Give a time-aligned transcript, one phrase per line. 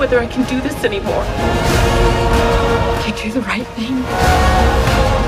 [0.00, 1.22] whether I can do this anymore.
[3.04, 4.02] I do the right thing.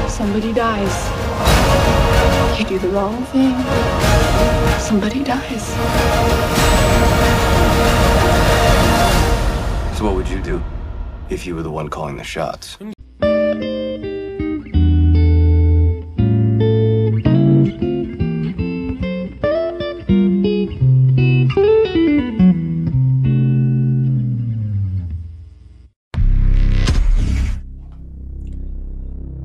[0.09, 0.95] Somebody dies.
[2.59, 3.53] I do the wrong thing.
[4.81, 5.67] Somebody dies.
[9.99, 10.63] So what would you do
[11.29, 12.79] if you were the one calling the shots?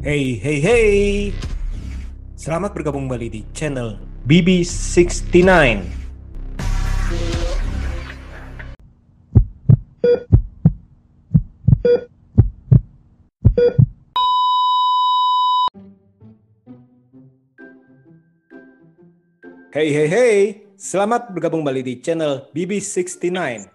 [0.07, 0.95] Hey, hey, hey.
[2.31, 5.51] Selamat bergabung kembali di channel BB69.
[19.75, 20.35] Hey, hey, hey.
[20.79, 23.67] Selamat bergabung kembali di channel BB69.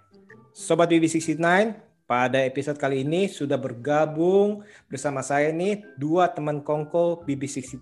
[0.56, 7.80] Sobat BB69, pada episode kali ini sudah bergabung bersama saya nih dua teman kongko BB69.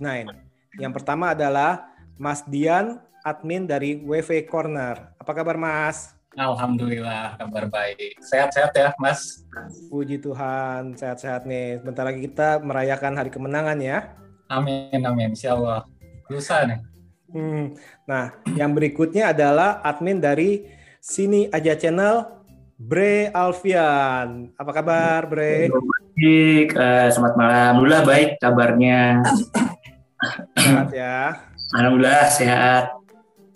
[0.78, 5.10] Yang pertama adalah Mas Dian, admin dari WV Corner.
[5.19, 6.14] Apa kabar Mas?
[6.38, 8.22] Alhamdulillah kabar baik.
[8.22, 9.42] Sehat-sehat ya Mas.
[9.91, 11.82] Puji Tuhan, sehat-sehat nih.
[11.82, 14.14] Bentar lagi kita merayakan hari kemenangan ya.
[14.47, 15.34] Amin, amin.
[15.34, 15.91] Insya Allah.
[16.30, 16.78] Lusa nih.
[17.34, 17.74] Hmm.
[18.06, 20.70] Nah, yang berikutnya adalah admin dari
[21.02, 22.39] Sini Aja Channel,
[22.80, 24.56] Bre Alfian.
[24.56, 25.68] Apa kabar, Bre?
[25.68, 27.52] Baik, eh, selamat malam.
[27.76, 29.20] Alhamdulillah baik kabarnya.
[30.56, 31.44] Sehat ya.
[31.76, 32.84] Alhamdulillah sehat.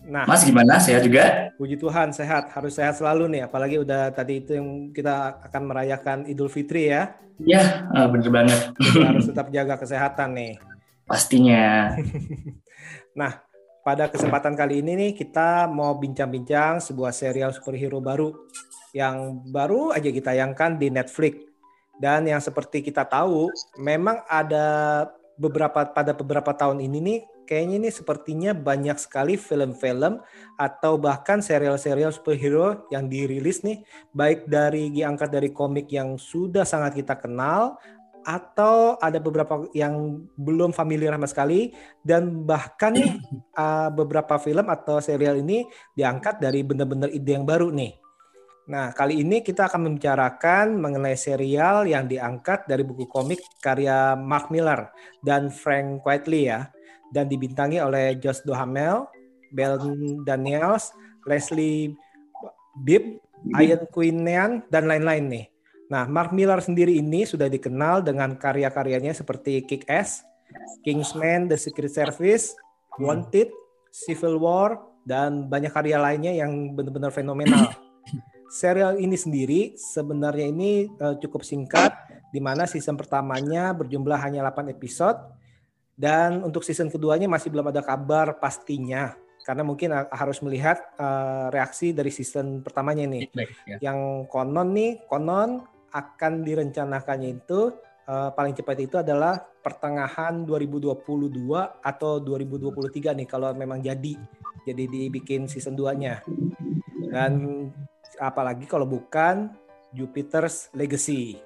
[0.04, 0.76] Nah, Mas gimana?
[0.76, 1.48] Sehat juga?
[1.56, 2.52] puji Tuhan sehat.
[2.52, 3.48] Harus sehat selalu nih.
[3.48, 7.16] Apalagi udah tadi itu yang kita akan merayakan Idul Fitri ya.
[7.40, 8.76] Ya, eh, bener banget.
[9.08, 10.52] Harus tetap jaga kesehatan nih.
[11.08, 11.64] Pastinya.
[13.14, 13.30] Nah,
[13.84, 18.32] pada kesempatan kali ini nih kita mau bincang-bincang sebuah serial superhero baru
[18.96, 21.52] yang baru aja ditayangkan di Netflix.
[21.94, 25.06] Dan yang seperti kita tahu, memang ada
[25.38, 30.22] beberapa pada beberapa tahun ini nih kayaknya ini sepertinya banyak sekali film-film
[30.56, 33.84] atau bahkan serial-serial superhero yang dirilis nih
[34.16, 37.76] baik dari diangkat dari komik yang sudah sangat kita kenal
[38.24, 41.60] atau ada beberapa yang belum familiar sama sekali
[42.00, 42.96] dan bahkan
[43.54, 47.94] uh, beberapa film atau serial ini diangkat dari benar-benar ide yang baru nih.
[48.64, 54.48] Nah, kali ini kita akan membicarakan mengenai serial yang diangkat dari buku komik karya Mark
[54.48, 54.88] Miller
[55.20, 56.72] dan Frank Quitely ya
[57.12, 59.04] dan dibintangi oleh Josh Duhamel,
[59.52, 59.76] Ben
[60.24, 60.96] Daniels,
[61.28, 61.92] Leslie
[62.80, 63.20] Bibb,
[63.60, 65.53] Ian Quinian dan lain-lain nih.
[65.94, 70.26] Nah, Mark Miller sendiri ini sudah dikenal dengan karya-karyanya seperti Kick-Ass,
[70.82, 72.58] Kingsman, The Secret Service,
[72.98, 73.54] Wanted,
[73.94, 77.70] Civil War, dan banyak karya lainnya yang benar-benar fenomenal.
[78.58, 81.94] Serial ini sendiri sebenarnya ini uh, cukup singkat,
[82.34, 85.22] di mana season pertamanya berjumlah hanya 8 episode,
[85.94, 89.14] dan untuk season keduanya masih belum ada kabar pastinya,
[89.46, 93.30] karena mungkin uh, harus melihat uh, reaksi dari season pertamanya nih.
[93.30, 93.76] Feedback, ya.
[93.78, 97.70] Yang konon nih, konon akan direncanakannya itu
[98.10, 100.90] uh, paling cepat itu adalah pertengahan 2022
[101.80, 104.18] atau 2023 nih kalau memang jadi
[104.64, 106.24] jadi dibikin season 2-nya.
[107.12, 107.68] Dan
[108.18, 109.52] apalagi kalau bukan
[109.94, 111.38] Jupiter's Legacy.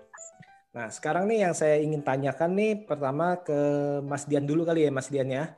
[0.73, 3.59] Nah, sekarang nih yang saya ingin tanyakan nih pertama ke
[4.07, 5.53] Mas Dian dulu kali ya, Mas Dian ya.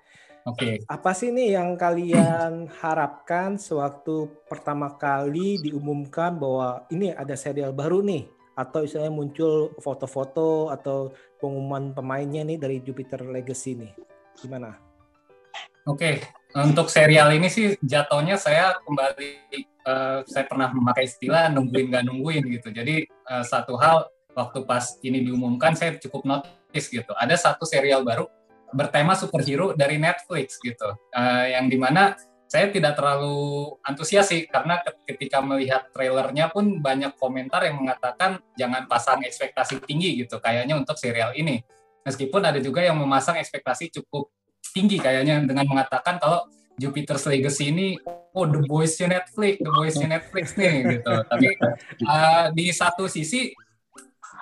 [0.49, 0.81] Oke.
[0.89, 8.01] Apa sih nih yang kalian harapkan sewaktu pertama kali diumumkan bahwa ini ada serial baru
[8.01, 13.93] nih atau istilahnya muncul foto-foto atau pengumuman pemainnya nih dari Jupiter Legacy nih.
[14.37, 14.77] Gimana?
[15.89, 16.21] Oke.
[16.51, 19.31] Untuk serial ini sih jatuhnya saya kembali
[19.65, 22.69] eh, saya pernah memakai istilah nungguin nggak nungguin gitu.
[22.75, 27.15] Jadi eh, satu hal waktu pas ini diumumkan saya cukup notice gitu.
[27.17, 28.27] Ada satu serial baru
[28.75, 30.91] bertema superhero dari Netflix gitu.
[31.15, 32.19] Eh, yang di mana
[32.51, 38.91] saya tidak terlalu antusias sih karena ketika melihat trailernya pun banyak komentar yang mengatakan jangan
[38.91, 41.63] pasang ekspektasi tinggi gitu kayaknya untuk serial ini.
[42.03, 44.35] Meskipun ada juga yang memasang ekspektasi cukup
[44.75, 47.95] tinggi kayaknya dengan mengatakan kalau Jupiter's Legacy ini
[48.35, 51.15] oh the boys-nya Netflix, the boys-nya Netflix nih gitu.
[51.31, 51.49] Tapi
[52.03, 53.55] uh, di satu sisi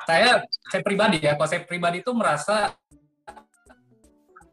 [0.08, 0.40] saya
[0.72, 2.72] saya pribadi ya, kalau saya pribadi itu merasa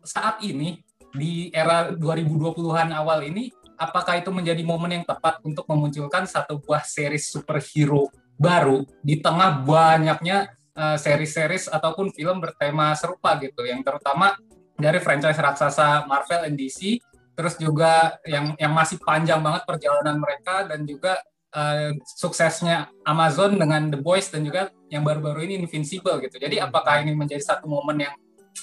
[0.03, 0.84] saat ini
[1.15, 6.83] di era 2020-an awal ini apakah itu menjadi momen yang tepat untuk memunculkan satu buah
[6.83, 14.35] series superhero baru di tengah banyaknya uh, series-series ataupun film bertema serupa gitu yang terutama
[14.75, 16.99] dari franchise raksasa Marvel and DC
[17.35, 21.19] terus juga yang yang masih panjang banget perjalanan mereka dan juga
[21.55, 26.39] uh, suksesnya Amazon dengan The Boys dan juga yang baru-baru ini Invincible gitu.
[26.39, 28.15] Jadi apakah ini menjadi satu momen yang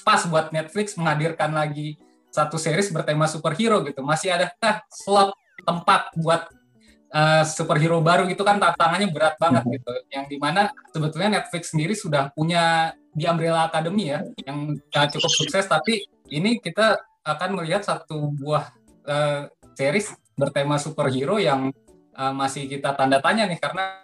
[0.08, 2.00] pas buat Netflix menghadirkan lagi
[2.32, 4.00] satu series bertema superhero gitu?
[4.00, 6.48] Masih adakah slot tempat buat
[7.12, 9.72] uh, superhero baru gitu kan tantangannya berat banget hmm.
[9.76, 9.92] gitu.
[10.10, 15.68] Yang di mana sebetulnya Netflix sendiri sudah punya di Umbrella Academy ya yang cukup sukses
[15.68, 16.00] tapi
[16.32, 18.72] ini kita akan melihat satu buah
[19.04, 21.68] uh, series bertema superhero yang
[22.16, 24.00] uh, masih kita tanda tanya nih karena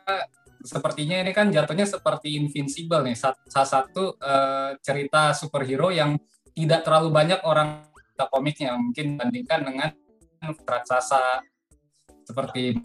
[0.61, 6.21] sepertinya ini kan jatuhnya seperti Invincible nih salah satu uh, cerita superhero yang
[6.53, 7.88] tidak terlalu banyak orang
[8.27, 9.91] komiknya mungkin bandingkan dengan
[10.67, 11.47] raksasa
[12.27, 12.83] seperti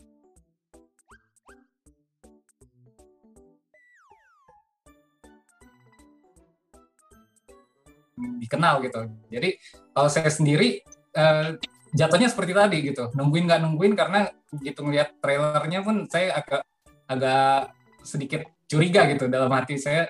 [8.40, 9.10] dikenal gitu.
[9.34, 9.50] Jadi
[9.92, 10.80] kalau saya sendiri
[11.18, 11.58] uh,
[11.92, 14.30] jatuhnya seperti tadi gitu, nungguin nggak nungguin karena
[14.62, 16.62] gitu ngelihat trailernya pun saya agak
[17.10, 17.74] agak
[18.06, 20.10] sedikit curiga gitu dalam hati saya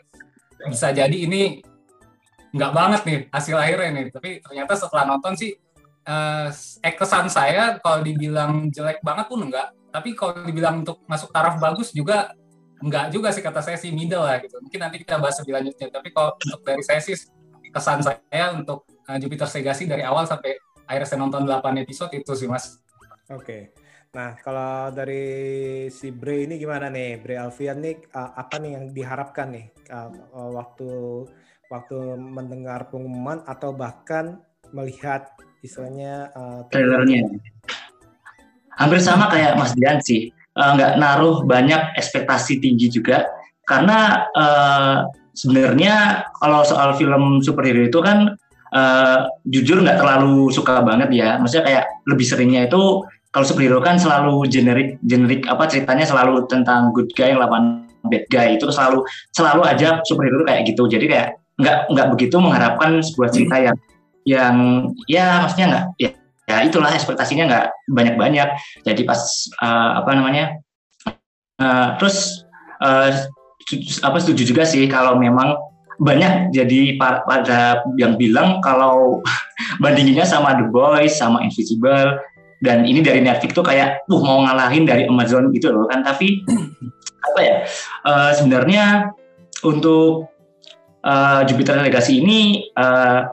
[0.63, 1.59] bisa jadi ini
[2.53, 4.05] nggak banget nih hasil akhirnya nih.
[4.13, 5.51] Tapi ternyata setelah nonton sih
[6.05, 6.47] uh,
[6.81, 9.73] kesan saya kalau dibilang jelek banget pun enggak.
[9.89, 12.33] Tapi kalau dibilang untuk masuk taraf bagus juga
[12.83, 14.61] enggak juga sih kata saya sih middle lah gitu.
[14.61, 15.87] Mungkin nanti kita bahas lebih lanjutnya.
[15.89, 17.17] Tapi kalau untuk dari saya sih
[17.73, 20.53] kesan saya untuk uh, Jupiter Legacy dari awal sampai
[20.85, 22.77] akhirnya saya nonton 8 episode itu sih mas.
[23.33, 23.73] Oke.
[24.13, 25.25] Nah, kalau dari
[25.89, 27.17] si Bre ini gimana nih?
[27.17, 30.85] Bre Alfian nih uh, apa nih yang diharapkan nih uh, waktu
[31.71, 34.39] waktu mendengar pengumuman atau bahkan
[34.73, 35.31] melihat
[35.61, 37.29] istilahnya uh, trailernya?
[38.73, 40.33] Hampir sama kayak Mas Dian sih.
[40.53, 43.25] Uh, naruh banyak ekspektasi tinggi juga
[43.65, 48.37] karena uh, sebenarnya kalau soal film superhero itu kan
[48.69, 51.41] uh, jujur nggak terlalu suka banget ya.
[51.41, 53.01] Maksudnya kayak lebih seringnya itu
[53.33, 58.53] kalau superhero kan selalu generik generik apa ceritanya selalu tentang good guy lawan bad guy
[58.53, 59.01] itu selalu
[59.33, 60.85] selalu aja superhero kayak gitu.
[60.85, 63.77] Jadi kayak nggak nggak begitu mengharapkan sebuah cerita yang
[64.23, 64.55] yang
[65.05, 66.09] ya maksudnya nggak ya,
[66.47, 68.47] ya itulah ekspektasinya nggak banyak banyak.
[68.87, 69.19] Jadi pas
[69.59, 70.57] uh, apa namanya
[71.59, 72.47] uh, terus
[72.81, 73.11] uh,
[74.03, 75.55] apa setuju juga sih kalau memang
[76.01, 79.21] banyak jadi pada yang bilang kalau
[79.83, 82.17] bandinginnya sama The Boys sama Invisible
[82.63, 86.41] dan ini dari Netflix tuh kayak uh mau ngalahin dari Amazon gitu loh kan tapi
[87.27, 87.55] apa ya
[88.07, 89.13] uh, sebenarnya
[89.63, 90.32] untuk
[91.03, 93.27] uh, Jupiter Legacy ini uh,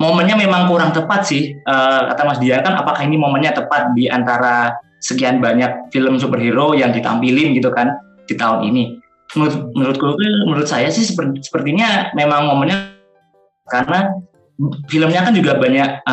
[0.00, 1.56] momennya memang kurang tepat sih.
[1.64, 6.76] Uh, kata Mas Dia kan apakah ini momennya tepat di antara sekian banyak film superhero
[6.76, 9.00] yang ditampilin gitu kan di tahun ini?
[9.36, 10.06] Menurut menurutku
[10.48, 12.98] menurut saya sih seperti, sepertinya memang momennya
[13.70, 14.18] karena
[14.90, 16.04] filmnya kan juga banyak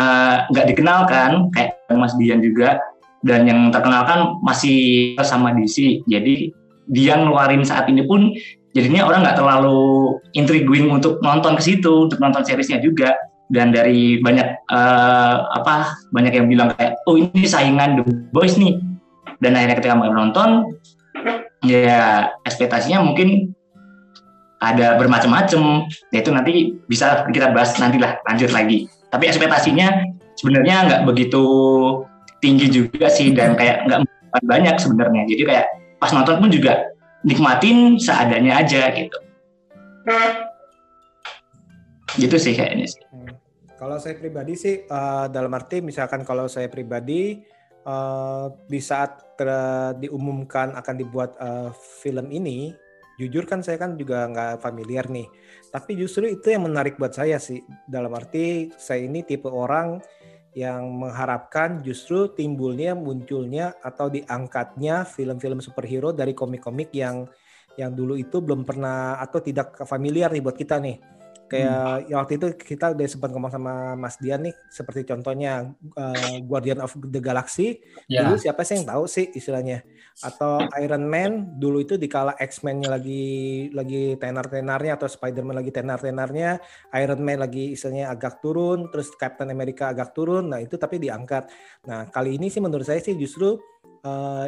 [0.51, 2.79] nggak uh, dikenal kan kayak Mas Dian juga.
[3.17, 6.53] Dan yang terkenal kan masih sama DC jadi
[6.87, 8.31] dia ngeluarin saat ini pun
[8.75, 13.15] jadinya orang nggak terlalu intriguing untuk nonton ke situ untuk nonton seriesnya juga.
[13.47, 18.03] Dan dari banyak uh, apa banyak yang bilang kayak oh ini saingan The
[18.35, 18.75] Boys nih.
[19.39, 20.75] Dan akhirnya ketika nonton
[21.63, 23.55] ya ekspektasinya mungkin
[24.59, 25.87] ada bermacam-macam.
[26.11, 28.91] Yaitu nanti bisa kita bahas nantilah lanjut lagi.
[29.07, 29.95] Tapi ekspektasinya
[30.35, 31.43] sebenarnya nggak begitu
[32.43, 33.99] tinggi juga sih dan kayak nggak
[34.43, 35.23] banyak sebenarnya.
[35.23, 35.65] Jadi kayak
[36.03, 36.83] pas nonton pun juga
[37.27, 39.17] nikmatin seadanya aja gitu
[42.15, 43.03] gitu sih kayaknya sih
[43.77, 47.45] kalau saya pribadi sih uh, dalam arti misalkan kalau saya pribadi
[47.87, 49.47] uh, di saat ter,
[50.01, 51.71] diumumkan akan dibuat uh,
[52.03, 52.75] film ini,
[53.21, 55.25] jujur kan saya kan juga nggak familiar nih.
[55.71, 57.63] Tapi justru itu yang menarik buat saya sih.
[57.87, 60.03] Dalam arti saya ini tipe orang
[60.57, 67.29] yang mengharapkan justru timbulnya, munculnya atau diangkatnya film-film superhero dari komik-komik yang
[67.77, 70.97] yang dulu itu belum pernah atau tidak familiar nih buat kita nih
[71.47, 72.07] Kayak hmm.
[72.11, 76.83] ya waktu itu kita udah sempat ngomong sama Mas Dian nih, seperti contohnya uh, Guardian
[76.83, 77.79] of the Galaxy.
[78.11, 78.27] Yeah.
[78.27, 79.87] Dulu siapa sih yang tahu sih istilahnya?
[80.17, 83.25] Atau Iron Man dulu itu dikala X-Men-nya lagi
[83.69, 86.57] lagi tenar-tenarnya atau Spider-Man lagi tenar-tenarnya,
[86.97, 90.49] Iron Man lagi istilahnya agak turun, terus Captain America agak turun.
[90.49, 91.49] Nah, itu tapi diangkat.
[91.85, 93.61] Nah, kali ini sih menurut saya sih justru
[94.01, 94.45] uh,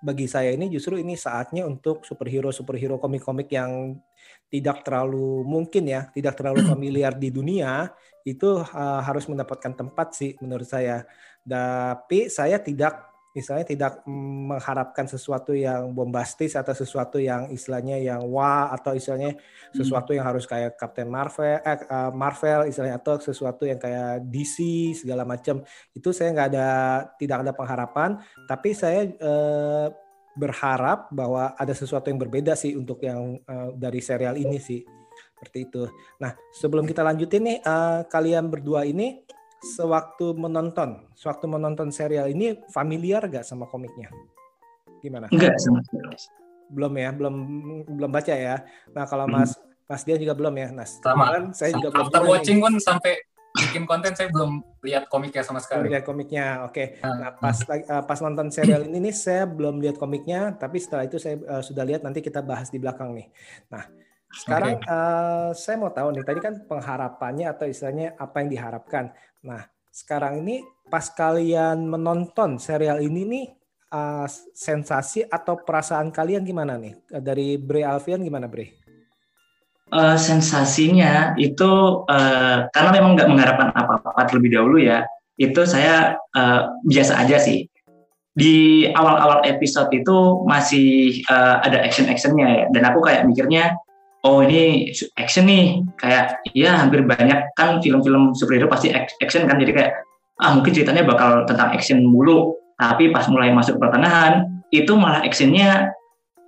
[0.00, 4.00] bagi saya ini justru ini saatnya untuk superhero superhero komik-komik yang
[4.48, 7.92] tidak terlalu mungkin ya tidak terlalu familiar di dunia
[8.24, 11.04] itu uh, harus mendapatkan tempat sih menurut saya.
[11.44, 18.74] Tapi saya tidak misalnya tidak mengharapkan sesuatu yang bombastis atau sesuatu yang istilahnya yang wah
[18.74, 19.38] atau istilahnya
[19.70, 24.58] sesuatu yang harus kayak Captain Marvel eh, uh, Marvel istilahnya atau sesuatu yang kayak DC
[24.98, 25.62] segala macam.
[25.94, 26.68] Itu saya nggak ada
[27.22, 28.10] tidak ada pengharapan.
[28.50, 29.86] Tapi saya uh,
[30.34, 34.82] berharap bahwa ada sesuatu yang berbeda sih untuk yang uh, dari serial ini sih.
[35.38, 35.86] Seperti itu.
[36.18, 39.22] Nah sebelum kita lanjutin nih uh, kalian berdua ini
[39.60, 44.08] sewaktu menonton, sewaktu menonton serial ini familiar gak sama komiknya?
[45.04, 45.28] Gimana?
[45.28, 46.16] Enggak sama sekali.
[46.70, 47.34] Belum ya, belum
[47.88, 48.64] belum baca ya.
[48.96, 49.34] Nah kalau hmm.
[49.36, 49.52] Mas
[49.90, 50.68] Mas dia juga belum ya.
[50.70, 51.50] Nah, sama.
[51.50, 52.06] Saya juga belum.
[52.06, 53.18] After watching pun sampai
[53.50, 55.90] bikin konten saya belum lihat komiknya sama sekali.
[55.90, 56.74] Lihat komiknya, oke.
[56.78, 56.86] Okay.
[57.02, 57.16] Ah.
[57.18, 61.18] Nah pas uh, pas nonton serial ini nih saya belum lihat komiknya, tapi setelah itu
[61.18, 63.26] saya uh, sudah lihat nanti kita bahas di belakang nih.
[63.74, 63.90] Nah
[64.30, 64.90] sekarang okay.
[64.90, 69.04] uh, saya mau tahu nih tadi kan pengharapannya atau istilahnya apa yang diharapkan.
[69.42, 73.46] Nah sekarang ini pas kalian menonton serial ini nih
[73.90, 78.80] uh, sensasi atau perasaan kalian gimana nih dari Bre Alfian gimana Bre?
[79.94, 85.04] uh, sensasinya itu uh, karena memang nggak mengharapkan apa-apa terlebih dahulu ya
[85.36, 87.66] itu saya uh, biasa aja sih
[88.30, 93.74] di awal-awal episode itu masih uh, ada action-actionnya ya dan aku kayak mikirnya
[94.24, 95.80] oh ini action nih.
[95.96, 97.52] Kayak ya hampir banyak.
[97.56, 99.56] Kan film-film superhero pasti action kan.
[99.60, 99.92] Jadi kayak
[100.40, 102.56] ah mungkin ceritanya bakal tentang action mulu.
[102.80, 105.92] Tapi pas mulai masuk pertengahan itu malah actionnya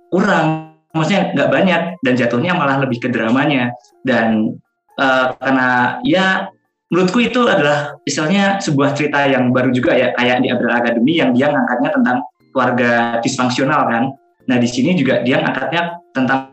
[0.09, 0.73] kurang.
[0.93, 1.81] Maksudnya nggak banyak.
[2.01, 3.73] Dan jatuhnya malah lebih ke dramanya.
[4.01, 4.57] Dan
[4.97, 6.49] uh, karena ya
[6.89, 10.13] menurutku itu adalah misalnya sebuah cerita yang baru juga ya.
[10.17, 12.17] Kayak di Abdul Academy yang dia ngangkatnya tentang
[12.53, 14.03] keluarga disfungsional kan.
[14.45, 16.52] Nah di sini juga dia ngangkatnya tentang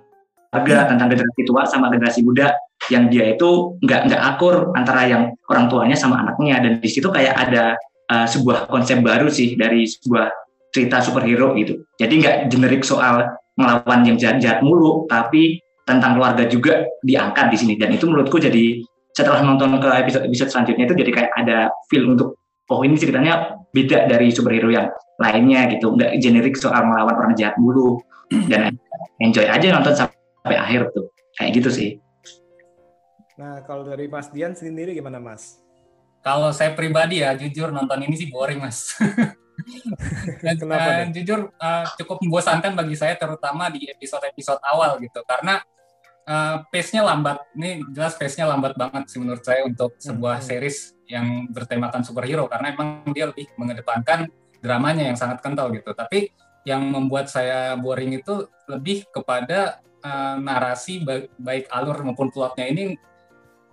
[0.50, 2.52] keluarga tentang generasi tua sama generasi muda
[2.90, 7.06] yang dia itu nggak nggak akur antara yang orang tuanya sama anaknya dan di situ
[7.06, 7.78] kayak ada
[8.10, 10.26] uh, sebuah konsep baru sih dari sebuah
[10.74, 13.30] cerita superhero gitu jadi nggak generik soal
[13.60, 17.74] melawan yang jahat-jahat mulu, tapi tentang keluarga juga diangkat di sini.
[17.76, 18.80] Dan itu menurutku jadi
[19.12, 21.58] setelah nonton ke episode-episode selanjutnya itu jadi kayak ada
[21.92, 22.40] feel untuk
[22.70, 24.88] oh ini ceritanya beda dari superhero yang
[25.20, 28.00] lainnya gitu, nggak generik soal melawan orang jahat mulu.
[28.30, 28.78] Dan
[29.18, 31.90] enjoy aja nonton sampai akhir tuh, kayak gitu sih.
[33.40, 35.60] Nah kalau dari Mas Dian sendiri gimana Mas?
[36.20, 38.92] Kalau saya pribadi ya jujur nonton ini sih boring Mas.
[40.44, 45.60] Dan Kenapa, uh, jujur uh, cukup membosankan bagi saya terutama di episode-episode awal gitu karena
[46.28, 47.44] uh, pace-nya lambat.
[47.56, 50.46] Ini jelas pace-nya lambat banget sih menurut saya untuk sebuah hmm.
[50.46, 50.78] series
[51.10, 54.30] yang bertemakan superhero karena emang dia lebih mengedepankan
[54.60, 55.92] dramanya yang sangat kental gitu.
[55.92, 56.30] Tapi
[56.68, 62.96] yang membuat saya boring itu lebih kepada uh, narasi baik, baik alur maupun plotnya ini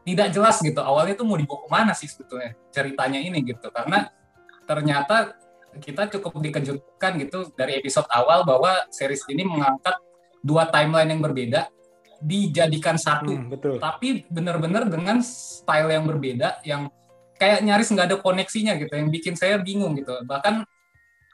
[0.08, 0.80] tidak jelas gitu.
[0.80, 3.68] Awalnya tuh mau dibawa ke mana sih sebetulnya ceritanya ini gitu.
[3.72, 4.08] Karena
[4.64, 5.36] ternyata
[5.78, 10.00] kita cukup dikejutkan gitu dari episode awal bahwa series ini mengangkat
[10.42, 11.68] dua timeline yang berbeda
[12.18, 13.78] dijadikan satu, hmm, betul.
[13.78, 16.90] tapi benar-benar dengan style yang berbeda yang
[17.38, 20.18] kayak nyaris nggak ada koneksinya gitu, yang bikin saya bingung gitu.
[20.26, 20.66] Bahkan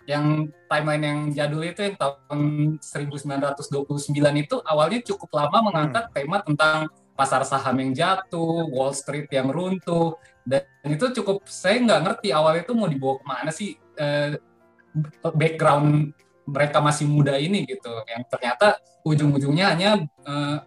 [0.03, 2.39] yang timeline yang jadul itu yang tahun
[2.83, 4.11] 1929
[4.43, 6.13] itu awalnya cukup lama mengangkat hmm.
[6.15, 6.77] tema tentang
[7.13, 12.65] pasar saham yang jatuh, Wall Street yang runtuh, dan itu cukup saya nggak ngerti awalnya
[12.65, 14.35] itu mau dibawa ke mana sih eh,
[15.21, 16.11] background
[16.43, 19.89] mereka masih muda ini gitu, yang ternyata ujung-ujungnya hanya
[20.25, 20.57] eh,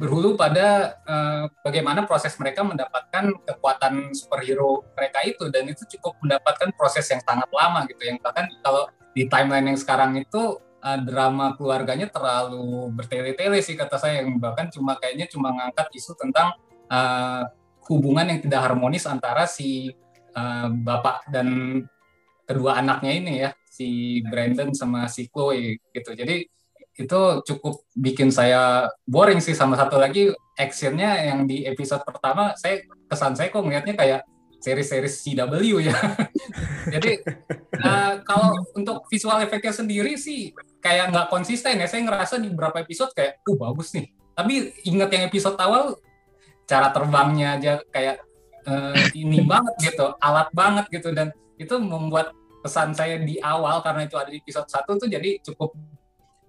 [0.00, 6.72] berhulu pada eh, bagaimana proses mereka mendapatkan kekuatan superhero mereka itu, dan itu cukup mendapatkan
[6.72, 11.58] proses yang sangat lama gitu, yang bahkan kalau di timeline yang sekarang itu uh, drama
[11.58, 14.22] keluarganya terlalu bertele-tele sih kata saya.
[14.22, 16.54] Yang bahkan cuma kayaknya cuma ngangkat isu tentang
[16.86, 17.42] uh,
[17.90, 19.90] hubungan yang tidak harmonis antara si
[20.38, 21.82] uh, bapak dan
[22.46, 26.14] kedua anaknya ini ya si Brandon sama si Chloe gitu.
[26.14, 26.46] Jadi
[27.00, 32.84] itu cukup bikin saya boring sih sama satu lagi actionnya yang di episode pertama saya
[33.08, 34.20] kesan saya kok ngeliatnya kayak
[34.60, 35.96] seri-seri CW ya.
[36.94, 37.24] Jadi
[37.80, 40.52] uh, kalau untuk visual efeknya sendiri sih
[40.84, 41.88] kayak nggak konsisten ya.
[41.88, 44.12] Saya ngerasa di beberapa episode kayak, uh bagus nih.
[44.36, 44.54] Tapi
[44.84, 45.96] ingat yang episode awal,
[46.68, 48.20] cara terbangnya aja kayak
[48.68, 51.08] uh, ini banget gitu, alat banget gitu.
[51.16, 55.40] Dan itu membuat pesan saya di awal karena itu ada di episode satu tuh jadi
[55.40, 55.72] cukup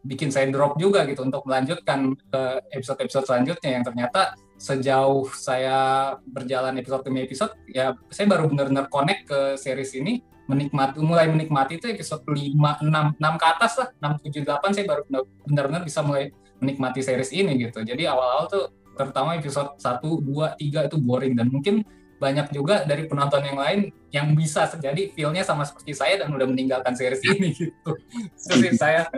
[0.01, 2.41] bikin saya drop juga gitu untuk melanjutkan ke
[2.74, 9.25] episode-episode selanjutnya yang ternyata sejauh saya berjalan episode demi episode ya saya baru benar-benar connect
[9.25, 13.89] ke series ini menikmati mulai menikmati itu episode 5 6 6 ke atas lah
[14.22, 15.01] 6 7 8 saya baru
[15.50, 16.29] benar-benar bisa mulai
[16.62, 17.81] menikmati series ini gitu.
[17.81, 21.81] Jadi awal-awal tuh terutama episode 1 2 3 itu boring dan mungkin
[22.22, 23.79] banyak juga dari penonton yang lain
[24.13, 27.98] yang bisa terjadi feel-nya sama seperti saya dan udah meninggalkan series ini gitu.
[28.38, 29.10] Itu sih saya.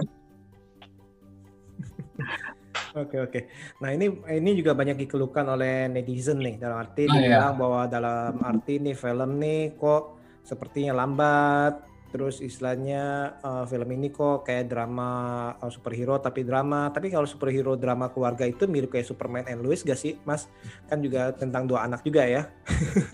[2.94, 3.40] Oke oke.
[3.82, 7.58] Nah ini ini juga banyak dikeluhkan oleh netizen nih dalam arti oh, dibilang iya.
[7.58, 14.46] bahwa dalam arti nih film nih kok sepertinya lambat terus istilahnya uh, film ini kok
[14.46, 15.10] kayak drama
[15.58, 19.82] uh, superhero tapi drama tapi kalau superhero drama keluarga itu mirip kayak Superman and Lois
[19.82, 20.46] gak sih mas
[20.86, 22.46] kan juga tentang dua anak juga ya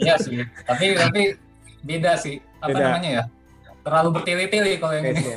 [0.04, 1.32] iya sih tapi tapi
[1.80, 2.84] beda sih apa beda.
[2.92, 3.24] namanya ya
[3.90, 5.34] terlalu bertele-tele kalau yang ini.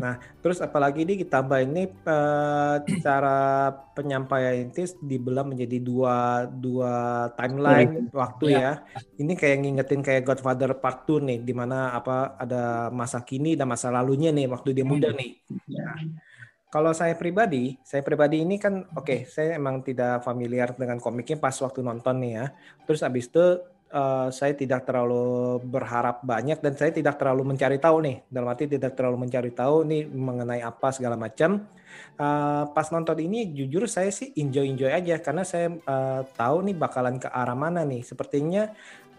[0.00, 8.08] Nah, terus apalagi ini ditambah ini uh, cara penyampaian ini dibelah menjadi dua dua timeline
[8.08, 8.16] hmm.
[8.16, 8.80] waktu ya.
[8.80, 9.04] ya.
[9.20, 13.68] Ini kayak ngingetin kayak Godfather Part 2 nih, di mana apa ada masa kini dan
[13.68, 15.36] masa lalunya nih waktu dia muda nih.
[15.76, 16.00] Nah,
[16.72, 21.36] kalau saya pribadi, saya pribadi ini kan oke, okay, saya emang tidak familiar dengan komiknya
[21.36, 22.46] pas waktu nonton nih ya.
[22.88, 23.46] Terus abis itu
[23.90, 28.16] uh, saya tidak terlalu berharap banyak dan saya tidak terlalu mencari tahu nih.
[28.30, 31.66] Dalam arti tidak terlalu mencari tahu nih mengenai apa segala macam.
[32.14, 36.76] Uh, pas nonton ini jujur saya sih enjoy enjoy aja karena saya uh, tahu nih
[36.78, 38.06] bakalan ke arah mana nih.
[38.06, 38.70] Sepertinya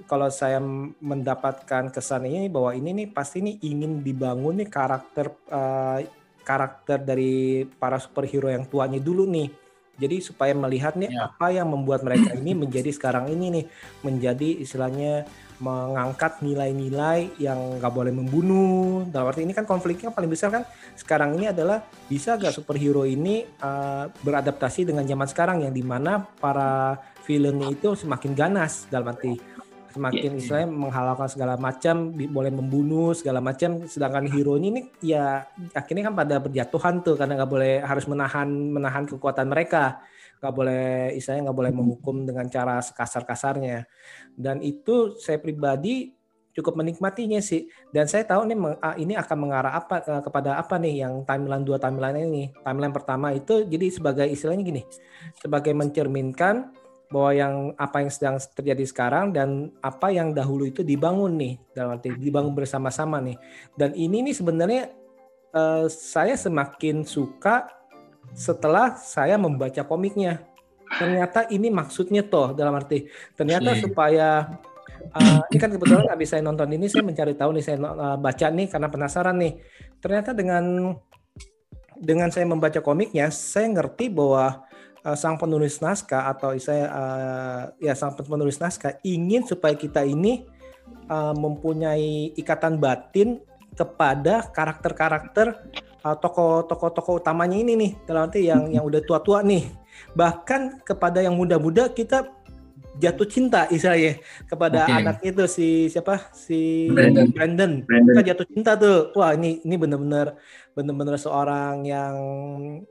[0.10, 0.58] kalau saya
[0.98, 6.02] mendapatkan kesan ini bahwa ini nih pasti nih ingin dibangun nih karakter uh,
[6.42, 9.61] karakter dari para superhero yang tuanya dulu nih
[10.02, 11.30] jadi supaya melihat nih ya.
[11.30, 13.66] apa yang membuat mereka ini menjadi sekarang ini nih
[14.02, 15.30] menjadi istilahnya
[15.62, 19.06] mengangkat nilai-nilai yang nggak boleh membunuh.
[19.06, 20.66] Dalam arti ini kan konfliknya paling besar kan
[20.98, 26.18] sekarang ini adalah bisa gak superhero ini uh, beradaptasi dengan zaman sekarang yang di mana
[26.18, 26.98] para
[27.30, 29.38] villain itu semakin ganas dalam arti
[29.92, 35.46] semakin yeah, istilahnya menghalalkan segala macam boleh membunuh segala macam sedangkan hero ini nih ya
[35.76, 40.00] akhirnya kan pada berjatuhan tuh karena nggak boleh harus menahan menahan kekuatan mereka.
[40.42, 43.86] Nggak boleh istilahnya nggak boleh menghukum dengan cara sekasar kasarnya
[44.34, 46.18] dan itu saya pribadi
[46.52, 47.68] cukup menikmatinya sih.
[47.96, 48.58] Dan saya tahu nih
[49.00, 52.44] ini akan mengarah apa kepada apa nih yang timeline dua timeline ini.
[52.64, 54.84] Timeline pertama itu jadi sebagai istilahnya gini
[55.40, 56.74] sebagai mencerminkan
[57.12, 62.00] bahwa yang apa yang sedang terjadi sekarang dan apa yang dahulu itu dibangun nih dalam
[62.00, 63.36] arti dibangun bersama-sama nih.
[63.76, 64.84] Dan ini nih sebenarnya
[65.52, 67.68] uh, saya semakin suka
[68.32, 70.40] setelah saya membaca komiknya.
[70.92, 73.80] Ternyata ini maksudnya toh dalam arti ternyata hmm.
[73.80, 74.60] supaya
[75.12, 78.48] uh, ini kan kebetulan habis saya nonton ini saya mencari tahu nih saya uh, baca
[78.48, 79.60] nih karena penasaran nih.
[80.00, 80.96] Ternyata dengan
[82.02, 84.64] dengan saya membaca komiknya saya ngerti bahwa
[85.06, 90.46] uh, sang penulis naskah atau saya uh, ya sang penulis naskah ingin supaya kita ini
[91.10, 93.42] uh, mempunyai ikatan batin
[93.74, 95.56] kepada karakter-karakter
[96.04, 99.70] uh, tokoh-tokoh utamanya ini nih dalam arti yang yang udah tua-tua nih.
[100.18, 102.28] Bahkan kepada yang muda-muda kita
[103.00, 105.00] jatuh cinta istilahnya kepada okay.
[105.00, 107.32] anak itu si siapa si Brandon.
[107.32, 107.72] Brandon.
[107.88, 108.16] Brandon.
[108.16, 109.16] Kita jatuh cinta tuh.
[109.16, 110.36] Wah, ini ini benar-benar
[110.76, 112.16] benar-benar seorang yang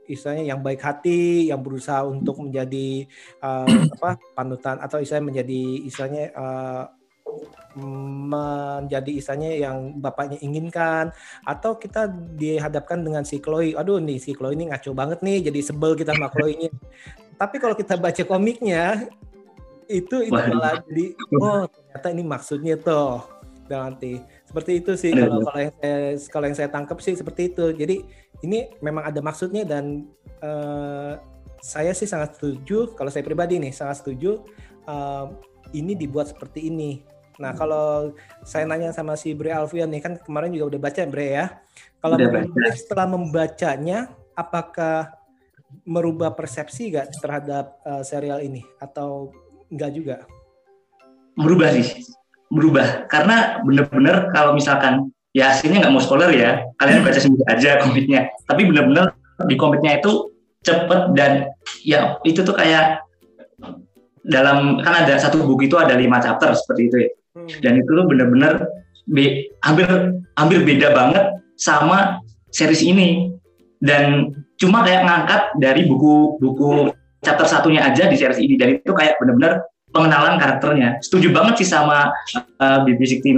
[0.09, 3.05] istilahnya yang baik hati, yang berusaha untuk menjadi
[3.41, 3.65] uh,
[3.99, 6.83] apa panutan atau istilahnya menjadi istilahnya uh,
[7.71, 11.15] menjadi istilahnya yang bapaknya inginkan
[11.47, 15.59] atau kita dihadapkan dengan si Chloe aduh nih si Chloe ini ngaco banget nih jadi
[15.63, 16.67] sebel kita sama Chloe ini
[17.41, 19.07] tapi kalau kita baca komiknya
[19.91, 24.19] itu itu malah jadi oh ternyata ini maksudnya tuh nanti.
[24.47, 27.71] Seperti itu sih kalau kalau yang saya kalau yang saya tangkap sih seperti itu.
[27.71, 28.03] Jadi
[28.43, 30.07] ini memang ada maksudnya dan
[30.43, 31.15] uh,
[31.61, 34.43] saya sih sangat setuju kalau saya pribadi nih sangat setuju
[34.89, 35.31] uh,
[35.71, 37.05] ini dibuat seperti ini.
[37.39, 38.11] Nah kalau
[38.43, 41.45] saya nanya sama si Bre Alfian nih kan kemarin juga udah baca Bre ya.
[42.01, 42.17] Kalau
[42.75, 45.13] setelah membacanya apakah
[45.85, 48.65] merubah persepsi gak terhadap uh, serial ini?
[48.81, 49.31] Atau
[49.71, 50.15] Enggak juga.
[51.39, 51.87] Berubah sih,
[52.51, 53.07] berubah.
[53.07, 58.27] Karena bener-bener kalau misalkan ya aslinya nggak mau spoiler ya, kalian baca sendiri aja komiknya.
[58.45, 59.15] Tapi bener-bener
[59.47, 60.29] di komiknya itu
[60.61, 61.49] cepet dan
[61.81, 63.01] ya itu tuh kayak
[64.21, 67.09] dalam kan ada satu buku itu ada lima chapter seperti itu ya.
[67.31, 67.47] Hmm.
[67.63, 68.53] Dan itu tuh bener-bener
[69.07, 69.87] be, hampir
[70.35, 72.19] hampir beda banget sama
[72.51, 73.31] series ini.
[73.81, 74.29] Dan
[74.61, 78.57] cuma kayak ngangkat dari buku-buku chapter satunya aja di series ini.
[78.57, 80.97] Dan itu kayak benar-benar pengenalan karakternya.
[81.03, 83.31] Setuju banget sih sama uh, BB69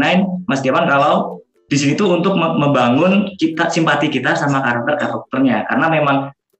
[0.47, 5.87] Mas Dewan kalau di sini tuh untuk membangun kita simpati kita sama karakter karakternya karena
[5.89, 6.17] memang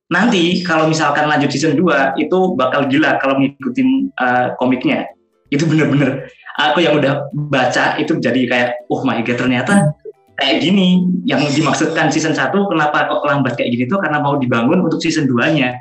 [0.10, 5.06] nanti kalau misalkan lanjut season 2 itu bakal gila kalau ngikutin uh, komiknya.
[5.54, 6.26] Itu bener-bener
[6.58, 9.94] aku yang udah baca itu jadi kayak oh my god ternyata
[10.42, 11.06] kayak gini.
[11.30, 14.02] Yang dimaksudkan season 1 kenapa kok lambat kayak gini tuh?
[14.02, 15.78] Karena mau dibangun untuk season 2-nya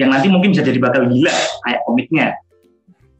[0.00, 1.34] yang nanti mungkin bisa jadi bakal gila
[1.68, 2.26] kayak komiknya.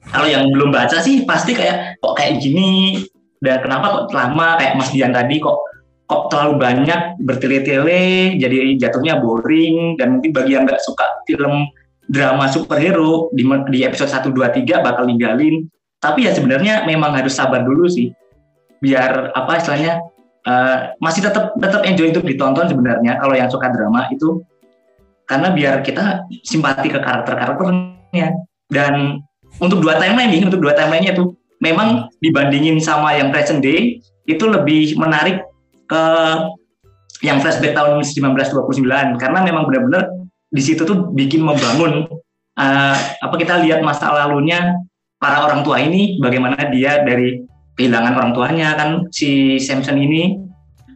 [0.09, 3.05] Kalau yang belum baca sih pasti kayak kok kayak gini?
[3.45, 4.57] Dan kenapa kok lama?
[4.57, 5.61] Kayak Mas Dian tadi kok
[6.09, 11.71] kok terlalu banyak bertele-tele jadi jatuhnya boring dan mungkin bagi yang nggak suka film
[12.11, 15.71] drama superhero di, di episode 1, 2, 3 bakal ninggalin.
[16.01, 18.11] Tapi ya sebenarnya memang harus sabar dulu sih
[18.81, 20.01] biar apa istilahnya
[20.49, 23.21] uh, masih tetap tetap enjoy untuk ditonton sebenarnya.
[23.21, 24.41] Kalau yang suka drama itu
[25.31, 28.35] karena biar kita simpati ke karakter-karakternya
[28.67, 29.23] dan
[29.63, 34.45] untuk dua timeline nih untuk dua timelinenya tuh memang dibandingin sama yang present day itu
[34.51, 35.47] lebih menarik
[35.87, 36.03] ke
[37.23, 40.11] yang flashback tahun 1929 karena memang benar-benar
[40.51, 42.11] di situ tuh bikin membangun
[42.59, 44.75] uh, apa kita lihat masa lalunya
[45.23, 47.39] para orang tua ini bagaimana dia dari
[47.79, 50.43] kehilangan orang tuanya kan si Samson ini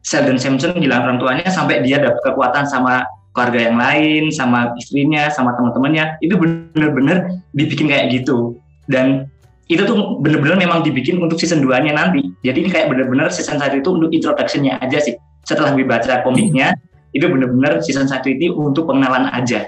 [0.02, 5.26] Sheldon Samson kehilangan orang tuanya sampai dia dapat kekuatan sama keluarga yang lain sama istrinya
[5.28, 9.26] sama teman-temannya itu benar-benar dibikin kayak gitu dan
[9.72, 12.20] itu tuh benar-benar memang dibikin untuk season 2-nya nanti.
[12.44, 15.16] Jadi ini kayak benar-benar season 1 itu untuk introduction-nya aja sih.
[15.48, 16.76] Setelah gue baca komiknya,
[17.16, 19.64] itu benar-benar season 1 itu untuk pengenalan aja.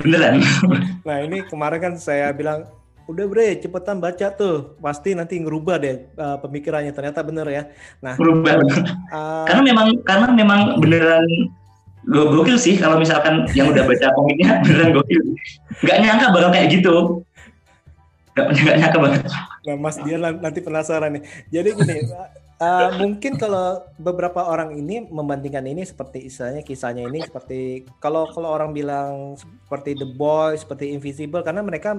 [0.00, 0.40] Beneran.
[1.08, 2.68] Nah ini kemarin kan saya bilang,
[3.08, 7.62] udah bre cepetan baca tuh pasti nanti ngerubah deh uh, pemikirannya ternyata bener ya
[8.04, 8.60] nah berubah.
[9.08, 11.24] Uh, karena memang karena memang beneran
[12.08, 15.20] gokil sih kalau misalkan yang udah baca komiknya beneran gokil
[15.84, 17.24] nggak nyangka bakal kayak gitu
[18.46, 19.22] nggak nyangka banget.
[19.66, 21.22] Nah, Mas dia nanti penasaran nih.
[21.50, 21.96] Jadi gini,
[22.62, 28.54] uh, mungkin kalau beberapa orang ini membandingkan ini seperti istilahnya kisahnya ini seperti kalau kalau
[28.54, 29.34] orang bilang
[29.66, 31.98] seperti The Boy, seperti Invisible karena mereka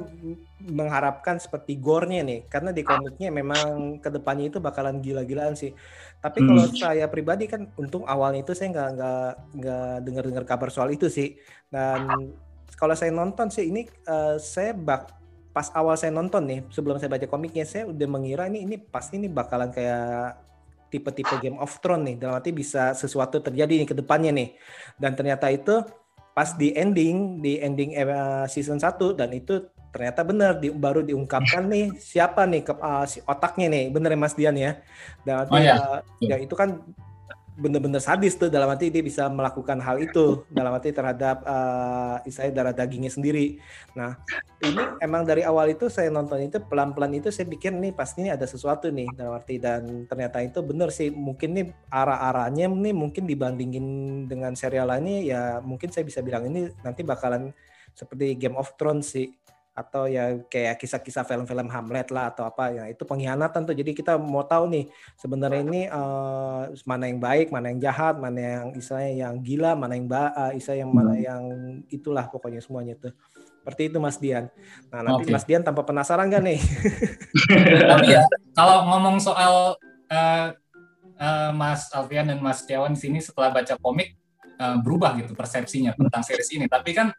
[0.63, 2.47] mengharapkan seperti gore-nya nih.
[2.47, 5.73] Karena di komiknya memang ke depannya itu bakalan gila-gilaan sih.
[6.19, 6.75] Tapi kalau hmm.
[6.75, 11.39] saya pribadi kan untung awalnya itu saya nggak nggak nggak dengar-dengar kabar soal itu sih.
[11.71, 12.35] Dan
[12.75, 15.15] kalau saya nonton sih ini uh, saya bak
[15.49, 19.17] pas awal saya nonton nih sebelum saya baca komiknya saya udah mengira ini ini pasti
[19.17, 20.37] ini bakalan kayak
[20.93, 24.49] tipe-tipe Game of Thrones nih dalam arti bisa sesuatu terjadi nih ke depannya nih
[25.01, 25.81] dan ternyata itu
[26.37, 31.65] pas di ending di ending uh, season 1 dan itu ternyata benar di, baru diungkapkan
[31.65, 33.85] nih siapa nih ke, uh, si otaknya nih.
[33.89, 34.77] Bener ya Mas Dian ya?
[35.25, 35.75] Dan oh, ya.
[35.77, 36.81] Uh, ya itu kan
[37.59, 40.47] bener-bener sadis tuh dalam arti dia bisa melakukan hal itu.
[40.47, 43.59] Dalam arti terhadap uh, istilahnya darah dagingnya sendiri.
[43.97, 44.15] Nah
[44.63, 48.31] ini emang dari awal itu saya nonton itu pelan-pelan itu saya pikir nih pasti ini
[48.31, 49.59] ada sesuatu nih dalam arti.
[49.59, 53.85] Dan ternyata itu bener sih mungkin nih arah-arahnya nih mungkin dibandingin
[54.31, 57.51] dengan serial lainnya ya mungkin saya bisa bilang ini nanti bakalan
[57.91, 59.27] seperti Game of Thrones sih
[59.79, 63.71] atau ya kayak kisah-kisah film-film Hamlet lah atau apa ya itu pengkhianatan tuh.
[63.71, 68.39] Jadi kita mau tahu nih sebenarnya ini uh, mana yang baik mana yang jahat mana
[68.39, 71.23] yang istilahnya yang gila mana yang ba uh, istilah yang mana hmm.
[71.23, 71.43] yang
[71.87, 73.15] itulah pokoknya semuanya tuh.
[73.63, 74.51] Seperti itu Mas Dian.
[74.91, 75.31] Nah nanti okay.
[75.31, 76.59] Mas Dian tanpa penasaran gak nih?
[77.87, 79.79] Tapi ya kalau ngomong soal
[80.11, 80.47] uh,
[81.15, 84.19] uh, Mas Alfian dan Mas Tiawan sini setelah baca komik
[84.59, 86.65] uh, berubah gitu persepsinya tentang series ini.
[86.67, 87.15] Tapi kan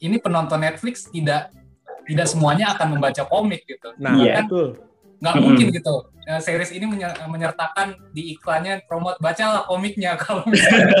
[0.00, 1.52] ini penonton Netflix tidak
[2.06, 3.92] tidak semuanya akan membaca komik gitu.
[4.00, 4.42] Nah, yeah.
[4.42, 4.46] kan
[5.20, 5.94] nggak mm mungkin gitu.
[6.30, 6.86] Uh, series ini
[7.26, 10.94] menyertakan di iklannya promote bacalah komiknya kalau misalnya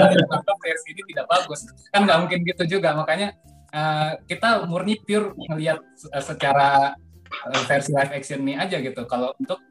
[0.58, 3.36] series ini tidak bagus kan nggak mungkin gitu juga makanya
[3.70, 5.78] uh, kita murni pure melihat
[6.10, 6.98] uh, secara
[7.46, 9.62] uh, versi live action ini aja gitu kalau untuk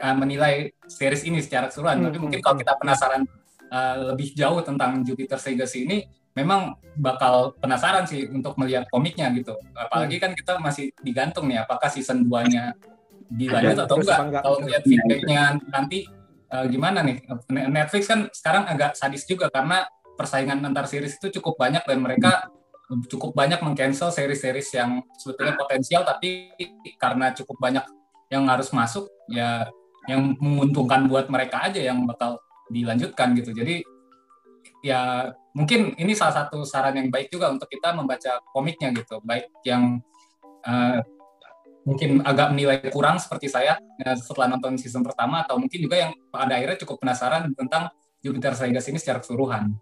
[0.00, 2.06] uh, menilai series ini secara keseluruhan hmm.
[2.10, 3.22] tapi mungkin kalau kita penasaran
[3.72, 5.98] uh, lebih jauh tentang Jupiter Legacy ini
[6.34, 9.54] memang bakal penasaran sih untuk melihat komiknya gitu.
[9.74, 12.74] Apalagi kan kita masih digantung nih apakah season 2-nya
[13.30, 14.42] dilanjut atau enggak.
[14.42, 16.06] Kalau lihat feedbacknya nanti
[16.50, 17.22] uh, gimana nih?
[17.50, 22.46] Netflix kan sekarang agak sadis juga karena persaingan antar series itu cukup banyak dan mereka
[23.08, 26.52] cukup banyak mengcancel series-series yang sebetulnya potensial tapi
[27.00, 27.84] karena cukup banyak
[28.30, 29.66] yang harus masuk ya
[30.04, 32.36] yang menguntungkan buat mereka aja yang bakal
[32.68, 33.56] dilanjutkan gitu.
[33.56, 33.80] Jadi
[34.84, 39.48] ya mungkin ini salah satu saran yang baik juga untuk kita membaca komiknya gitu baik
[39.64, 40.04] yang
[40.68, 41.00] uh,
[41.88, 46.12] mungkin agak menilai kurang seperti saya ya, setelah nonton season pertama atau mungkin juga yang
[46.28, 47.92] pada akhirnya cukup penasaran tentang
[48.24, 49.76] Jupiter Legacy ini secara keseluruhan.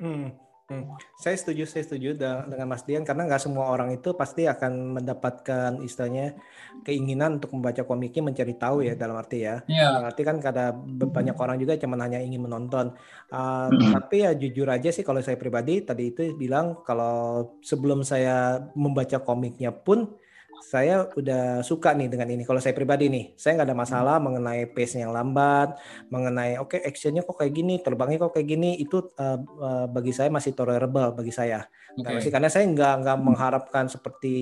[0.00, 0.32] Hmm.
[0.68, 0.84] Hmm.
[1.16, 5.80] Saya setuju, saya setuju dengan Mas Dian karena nggak semua orang itu pasti akan mendapatkan
[5.80, 6.36] istilahnya
[6.84, 9.64] keinginan untuk membaca komiknya mencari tahu ya dalam arti ya.
[9.64, 9.96] Yeah.
[9.96, 12.92] Dalam arti kan ada banyak orang juga cuma hanya ingin menonton.
[13.32, 13.96] Uh, hmm.
[13.96, 19.24] Tapi ya jujur aja sih kalau saya pribadi tadi itu bilang kalau sebelum saya membaca
[19.24, 20.20] komiknya pun
[20.62, 22.42] saya udah suka nih dengan ini.
[22.42, 24.24] Kalau saya pribadi nih, saya nggak ada masalah hmm.
[24.24, 25.78] mengenai pace yang lambat,
[26.10, 30.12] mengenai oke okay, actionnya kok kayak gini, terbangnya kok kayak gini, itu uh, uh, bagi
[30.12, 31.64] saya masih tolerable bagi saya.
[31.98, 32.04] Okay.
[32.04, 33.26] Karena, karena saya nggak nggak hmm.
[33.26, 34.36] mengharapkan seperti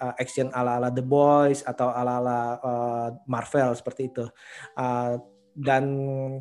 [0.00, 4.24] uh, action ala ala The Boys atau ala ala uh, Marvel seperti itu.
[4.76, 5.20] Uh,
[5.52, 5.84] dan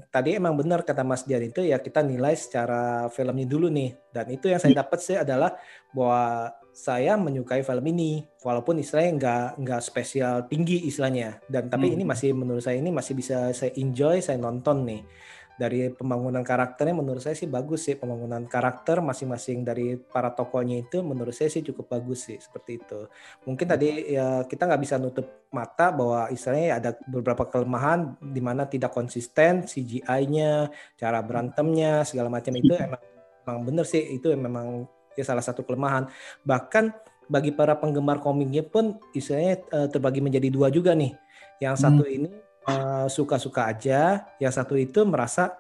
[0.08, 4.32] tadi emang benar kata Mas Dian itu ya kita nilai secara filmnya dulu nih dan
[4.32, 5.60] itu yang saya dapat sih adalah
[5.92, 11.44] bahwa saya menyukai film ini walaupun istilahnya nggak nggak spesial tinggi istilahnya.
[11.46, 11.96] Dan tapi Hmm.
[12.00, 15.04] ini masih menurut saya ini masih bisa saya enjoy saya nonton nih.
[15.52, 21.06] Dari pembangunan karakternya menurut saya sih bagus sih pembangunan karakter masing-masing dari para tokohnya itu
[21.06, 23.06] menurut saya sih cukup bagus sih seperti itu.
[23.46, 28.66] Mungkin tadi ya kita nggak bisa nutup mata bahwa istilahnya ada beberapa kelemahan di mana
[28.66, 33.02] tidak konsisten CGI-nya cara berantemnya segala macam itu emang
[33.46, 34.02] emang bener sih.
[34.18, 36.08] Itu memang ya salah satu kelemahan
[36.48, 36.96] bahkan
[37.32, 41.16] bagi para penggemar komiknya pun istilahnya eh, terbagi menjadi dua juga nih
[41.64, 42.28] yang satu ini
[42.68, 45.56] eh, suka-suka aja yang satu itu merasa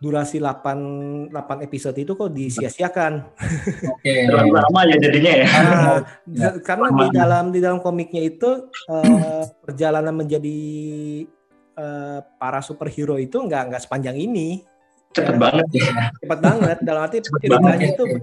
[0.00, 3.20] durasi 8 8 episode itu kok disia-siakan
[3.84, 4.12] Oke.
[4.32, 5.46] Terlalu lama ya jadinya ya.
[6.40, 6.48] Ya.
[6.64, 10.58] karena di dalam di dalam komiknya itu eh, perjalanan menjadi
[11.76, 14.64] eh, para superhero itu nggak nggak sepanjang ini
[15.10, 16.08] Cepet banget ya.
[16.22, 18.18] cepat banget dalam arti ceritanya banget, itu ya.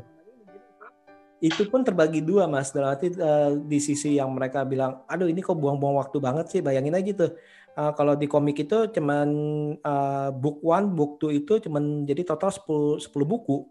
[1.38, 5.46] Itu pun terbagi dua mas dalam arti eh, di sisi yang mereka bilang aduh ini
[5.46, 7.32] kok buang-buang waktu banget sih bayangin aja tuh
[7.78, 9.30] Eh, kalau di komik itu cuman
[9.78, 13.70] eh, book one book two itu cuman jadi total 10 10 buku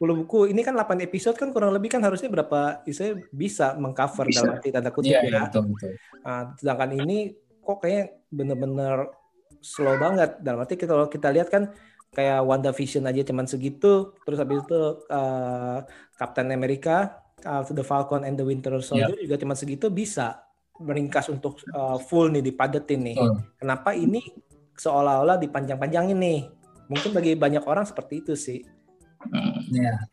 [0.00, 4.32] 10 buku ini kan 8 episode kan kurang lebih kan harusnya berapa bisa bisa mengcover
[4.32, 4.40] Bisa.
[4.40, 5.92] dalam arti tanda kutip ya iya, betul, betul.
[6.24, 9.12] Nah, sedangkan ini kok kayak bener-bener
[9.60, 10.40] slow banget.
[10.40, 11.76] Dalam arti kita- kalau kita lihat kan
[12.16, 15.84] kayak WandaVision aja cuman segitu, terus habis itu uh,
[16.16, 20.40] Captain America, uh, The Falcon and the Winter Soldier juga cuman segitu bisa
[20.80, 23.16] meringkas untuk uh, full nih dipadetin nih.
[23.20, 23.36] Betul.
[23.60, 24.24] Kenapa ini
[24.80, 26.40] seolah-olah dipanjang-panjangin nih?
[26.88, 28.64] Mungkin bagi banyak orang seperti itu sih.
[29.20, 29.60] Hmm.
[29.68, 30.08] Iya.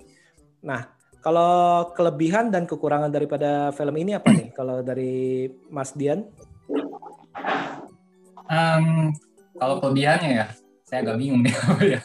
[1.23, 4.51] Kalau kelebihan dan kekurangan daripada film ini apa nih?
[4.51, 6.27] Kalau dari Mas Dian?
[8.51, 9.15] Em,
[9.55, 10.47] kalau kelebihannya ya,
[10.93, 11.49] saya agak bingung deh.
[11.49, 11.99] apa ya.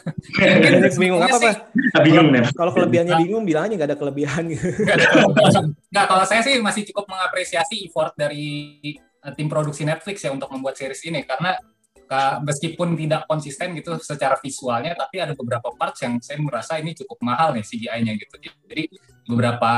[0.97, 1.55] Bingung apa, Pak?
[2.01, 2.41] Bingung nih.
[2.57, 4.65] Kalau kelebihannya bingung, bilang aja nggak ada kelebihan gitu.
[5.93, 10.49] Nggak, kalau saya sih masih cukup mengapresiasi effort dari eh, tim produksi Netflix ya untuk
[10.49, 11.53] membuat series ini karena
[12.09, 16.97] ka- meskipun tidak konsisten gitu secara visualnya tapi ada beberapa parts yang saya merasa ini
[16.97, 18.41] cukup mahal nih CGI-nya gitu.
[18.41, 18.89] Jadi
[19.29, 19.73] beberapa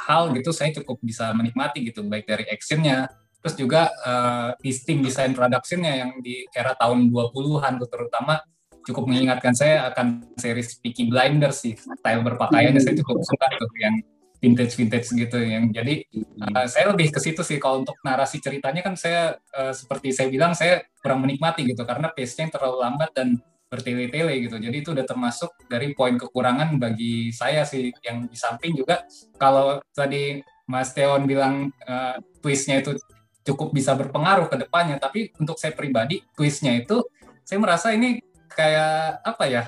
[0.00, 3.04] hal gitu saya cukup bisa menikmati gitu baik dari actionnya
[3.40, 8.40] terus juga eh, distinct design production-nya yang di era tahun 20-an tuh terutama
[8.84, 13.96] cukup mengingatkan saya akan series Peaky Blinders sih style berpakaiannya saya cukup suka tuh yang
[14.40, 16.00] vintage vintage gitu yang jadi
[16.40, 17.60] uh, saya lebih ke situ sih.
[17.60, 22.08] Kalau untuk narasi ceritanya kan saya uh, seperti saya bilang saya kurang menikmati gitu karena
[22.08, 23.36] pace-nya terlalu lambat dan
[23.70, 24.56] bertele-tele gitu.
[24.58, 29.04] Jadi itu udah termasuk dari poin kekurangan bagi saya sih yang di samping juga
[29.38, 32.96] kalau tadi Mas Teon bilang uh, twistnya itu
[33.44, 34.96] cukup bisa berpengaruh ke depannya.
[35.00, 37.02] Tapi untuk saya pribadi twistnya itu
[37.44, 39.62] saya merasa ini kayak apa ya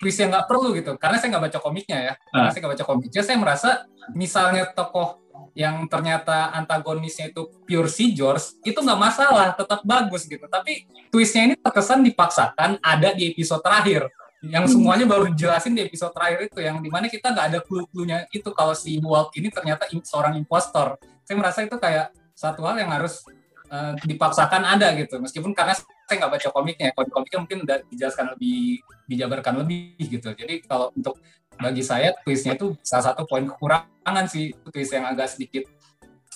[0.00, 0.96] twist yang nggak perlu gitu.
[0.96, 2.14] Karena saya nggak baca komiknya ya.
[2.32, 2.52] Karena Ah.
[2.52, 3.22] saya nggak baca komiknya.
[3.22, 3.70] Saya merasa
[4.16, 5.20] misalnya tokoh
[5.52, 10.46] yang ternyata antagonisnya itu pure si George itu nggak masalah tetap bagus gitu.
[10.46, 14.08] Tapi twistnya ini terkesan dipaksakan ada di episode terakhir.
[14.40, 18.24] Yang semuanya baru dijelasin di episode terakhir itu yang di mana kita nggak ada clue-cluenya
[18.32, 20.96] itu kalau si Walt ini ternyata seorang impostor.
[21.28, 22.08] Saya merasa itu kayak
[22.40, 23.20] satu hal yang harus
[23.68, 25.20] eh, dipaksakan ada gitu.
[25.20, 30.32] Meskipun karena saya nggak baca komiknya di komiknya mungkin udah dijelaskan lebih dijabarkan lebih gitu.
[30.32, 31.20] Jadi kalau untuk
[31.60, 35.68] bagi saya twistnya itu salah satu poin kekurangan sih twist yang agak sedikit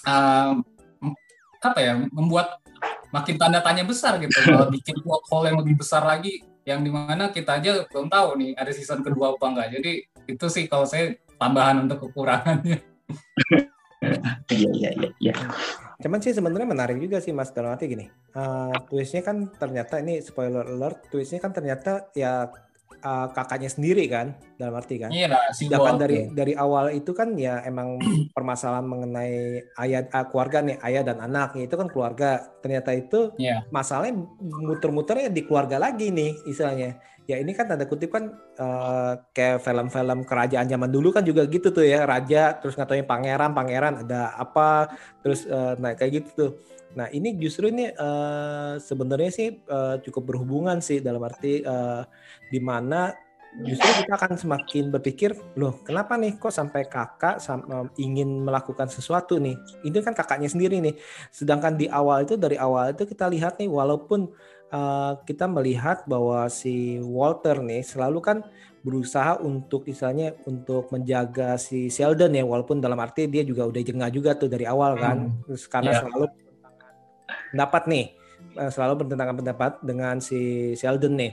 [0.05, 0.61] um,
[1.65, 2.61] apa ya membuat
[3.09, 4.37] makin tanda tanya besar gitu.
[4.37, 8.37] Kalau bikin plot hole yang lebih besar lagi yang di mana kita aja belum tahu
[8.41, 9.93] nih ada season kedua apa enggak jadi
[10.29, 12.79] itu sih kalau saya tambahan untuk kekurangannya.
[14.53, 15.35] Iya iya iya.
[16.03, 18.07] Cuman sih sebenarnya menarik juga sih Mas dalam arti gini.
[18.35, 22.51] eh, twistnya kan ternyata ini spoiler alert, twistnya kan ternyata ya
[23.05, 25.13] eh, kakaknya sendiri kan dalam arti kan.
[25.13, 26.33] iya si Sedangkan dari tuh.
[26.33, 28.01] dari awal itu kan ya emang
[28.37, 32.31] permasalahan mengenai ayah ah, keluarga nih ayah dan anak itu kan keluarga.
[32.59, 33.69] Ternyata itu Iya.
[33.69, 36.97] masalahnya muter-muternya di keluarga lagi nih istilahnya.
[37.25, 41.69] Ya ini kan tanda kutip kan eh, kayak film-film kerajaan zaman dulu kan juga gitu
[41.69, 46.51] tuh ya raja terus ngatanya pangeran pangeran ada apa terus eh, nah kayak gitu tuh.
[46.99, 52.03] Nah ini justru ini eh, sebenarnya sih eh, cukup berhubungan sih dalam arti eh,
[52.53, 53.11] di mana
[53.55, 58.91] justru kita akan semakin berpikir loh kenapa nih kok sampai kakak sam- em, ingin melakukan
[58.91, 59.55] sesuatu nih?
[59.87, 60.95] Ini kan kakaknya sendiri nih.
[61.31, 64.27] Sedangkan di awal itu dari awal itu kita lihat nih walaupun
[64.75, 68.39] eh, kita melihat bahwa si Walter nih selalu kan
[68.85, 74.11] berusaha untuk misalnya untuk menjaga si Sheldon ya walaupun dalam arti dia juga udah jengah
[74.13, 75.19] juga tuh dari awal kan.
[75.47, 76.01] Terus karena Iya.
[76.05, 76.27] selalu
[77.55, 78.05] pendapat nih
[78.59, 81.33] eh, selalu bertentangan pendapat dengan si Sheldon nih.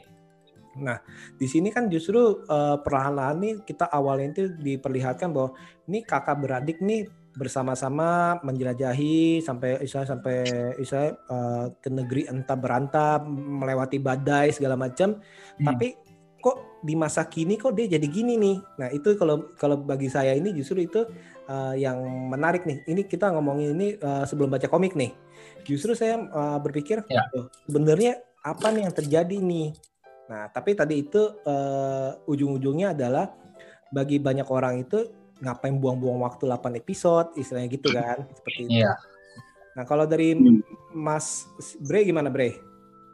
[0.72, 1.04] Nah,
[1.36, 5.58] di sini kan justru eh, perlahan-lahan nih kita awalnya itu diperlihatkan bahwa
[5.90, 10.44] ini kakak beradik nih bersama-sama menjelajahi sampai Isa sampai
[10.84, 15.16] Isa uh, ke negeri entah berantah melewati badai segala macam.
[15.56, 15.66] Hmm.
[15.72, 15.96] tapi
[16.42, 18.58] kok di masa kini kok dia jadi gini nih?
[18.82, 21.06] Nah itu kalau kalau bagi saya ini justru itu
[21.48, 22.84] uh, yang menarik nih.
[22.84, 25.14] Ini kita ngomongin ini uh, sebelum baca komik nih
[25.66, 27.26] justru saya uh, berpikir ya.
[27.38, 29.70] oh, sebenarnya apa nih yang terjadi nih
[30.32, 33.36] nah tapi tadi itu uh, ujung-ujungnya adalah
[33.92, 38.80] bagi banyak orang itu ngapain buang-buang waktu 8 episode istilahnya gitu kan seperti itu.
[38.86, 38.94] Iya.
[39.76, 40.94] Nah kalau dari hmm.
[40.94, 41.50] Mas
[41.82, 42.62] Bre gimana Bre?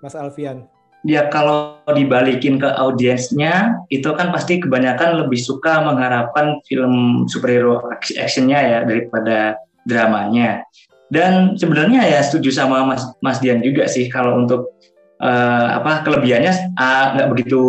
[0.03, 0.67] Mas Alfian?
[1.07, 8.59] Ya kalau dibalikin ke audiensnya itu kan pasti kebanyakan lebih suka mengharapkan film superhero actionnya
[8.59, 9.55] ya daripada
[9.87, 10.67] dramanya.
[11.07, 14.75] Dan sebenarnya ya setuju sama Mas Mas Dian juga sih kalau untuk
[15.23, 17.61] uh, apa kelebihannya uh, nggak begitu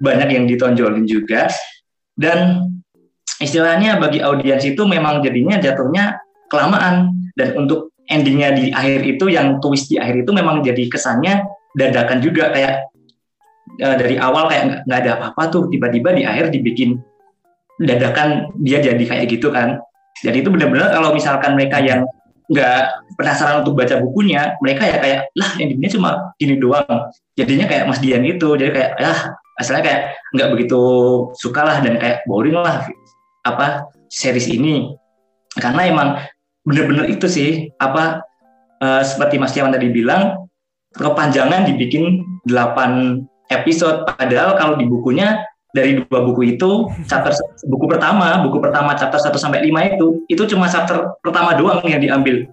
[0.00, 1.52] banyak yang ditonjolin juga.
[2.16, 2.64] Dan
[3.36, 6.16] istilahnya bagi audiens itu memang jadinya jatuhnya
[6.48, 7.12] kelamaan.
[7.36, 11.44] Dan untuk endingnya di akhir itu yang twist di akhir itu memang jadi kesannya
[11.76, 12.48] dadakan juga.
[12.48, 12.88] Kayak
[13.84, 15.62] uh, dari awal kayak nggak ada apa-apa tuh.
[15.68, 16.96] Tiba-tiba di akhir dibikin
[17.76, 19.84] dadakan dia jadi kayak gitu kan.
[20.24, 22.08] Jadi itu benar-benar kalau misalkan mereka yang
[22.46, 22.80] nggak
[23.18, 27.10] penasaran untuk baca bukunya mereka ya kayak lah endingnya cuma gini doang.
[27.34, 29.12] Jadinya kayak Mas Dian itu jadi kayak ya
[29.58, 30.00] asalnya kayak
[30.36, 30.80] nggak begitu
[31.34, 32.86] suka lah dan kayak boring lah
[33.42, 34.94] apa series ini.
[35.58, 36.08] Karena emang
[36.62, 38.22] bener-bener itu sih apa
[38.82, 40.46] uh, seperti Mas Kiawan tadi bilang
[40.94, 44.06] kepanjangan dibikin 8 episode.
[44.06, 45.42] Padahal kalau di bukunya
[45.76, 47.36] dari dua buku itu chapter
[47.68, 52.00] buku pertama buku pertama chapter 1 sampai 5 itu itu cuma chapter pertama doang yang
[52.00, 52.48] diambil.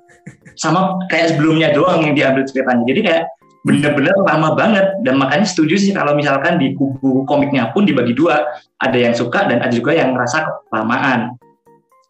[0.60, 2.84] Sama kayak sebelumnya doang yang diambil ceritanya.
[2.84, 3.24] Jadi kayak
[3.64, 4.86] bener-bener lama banget.
[5.02, 8.44] Dan makanya setuju sih kalau misalkan di buku komiknya pun dibagi dua.
[8.84, 11.40] Ada yang suka dan ada juga yang merasa kelamaan.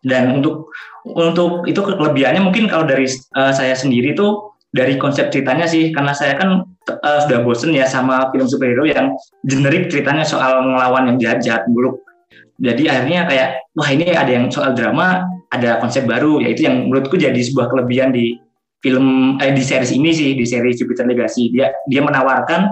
[0.04, 0.74] Dan untuk
[1.08, 5.94] untuk itu kelebihannya mungkin kalau dari uh, saya sendiri tuh dari konsep ceritanya sih.
[5.96, 9.16] Karena saya kan uh, sudah bosen ya sama film superhero yang
[9.48, 12.04] generik ceritanya soal ngelawan yang jahat-jahat buruk.
[12.62, 17.18] Jadi akhirnya kayak wah ini ada yang soal drama ada konsep baru yaitu yang menurutku
[17.18, 18.38] jadi sebuah kelebihan di
[18.84, 21.50] film eh, di series ini sih di series Jupiter Legacy.
[21.54, 22.68] Dia dia menawarkan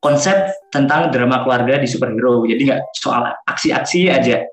[0.00, 2.48] konsep tentang drama keluarga di superhero.
[2.48, 4.44] Jadi nggak soal aksi-aksi aja.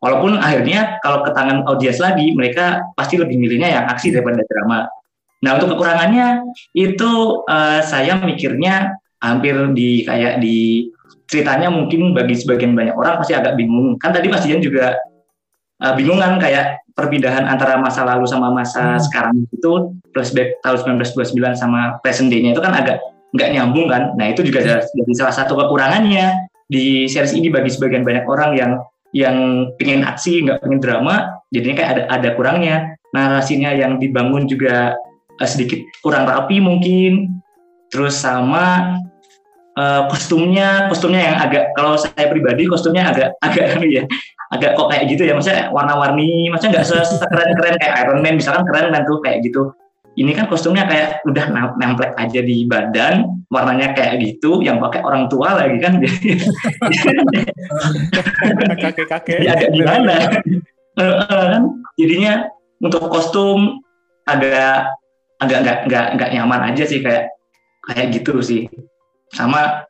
[0.00, 4.84] Walaupun akhirnya kalau ke tangan audiens lagi mereka pasti lebih milihnya yang aksi daripada drama
[5.44, 10.88] nah untuk kekurangannya itu uh, saya mikirnya hampir di kayak di
[11.26, 14.96] ceritanya mungkin bagi sebagian banyak orang pasti agak bingung kan tadi Mas Dian juga
[15.82, 19.02] uh, bingung kan kayak perpindahan antara masa lalu sama masa hmm.
[19.04, 19.72] sekarang itu
[20.16, 23.04] flashback tahun 1929 sama present day-nya itu kan agak
[23.36, 24.16] nggak nyambung kan.
[24.16, 28.72] Nah itu juga jadi salah satu kekurangannya di series ini bagi sebagian banyak orang yang
[29.12, 29.36] yang
[29.76, 32.76] pengen aksi nggak pengen drama, jadinya kayak ada ada kurangnya.
[33.14, 34.92] Narasinya yang dibangun juga
[35.40, 37.40] uh, sedikit kurang rapi mungkin.
[37.92, 38.98] Terus sama
[39.78, 44.04] uh, kostumnya kostumnya yang agak kalau saya pribadi kostumnya agak agak ya
[44.52, 45.32] agak kok kayak gitu ya.
[45.34, 48.38] Maksudnya warna-warni maksudnya nggak sekeren-keren kayak Iron Man.
[48.38, 49.72] Misalkan keren kan tuh kayak gitu.
[50.16, 55.28] Ini kan kostumnya kayak udah nemplek aja di badan warnanya kayak gitu yang pakai orang
[55.28, 56.00] tua lagi kan.
[58.80, 60.14] Kakek-kakek ya agak gimana?
[60.96, 61.84] Kan?
[62.00, 62.48] Jadinya
[62.80, 63.84] untuk kostum
[64.24, 64.96] agak
[65.42, 67.32] agak nggak nggak nggak nyaman aja sih kayak
[67.86, 68.68] kayak gitu sih.
[69.34, 69.84] Sama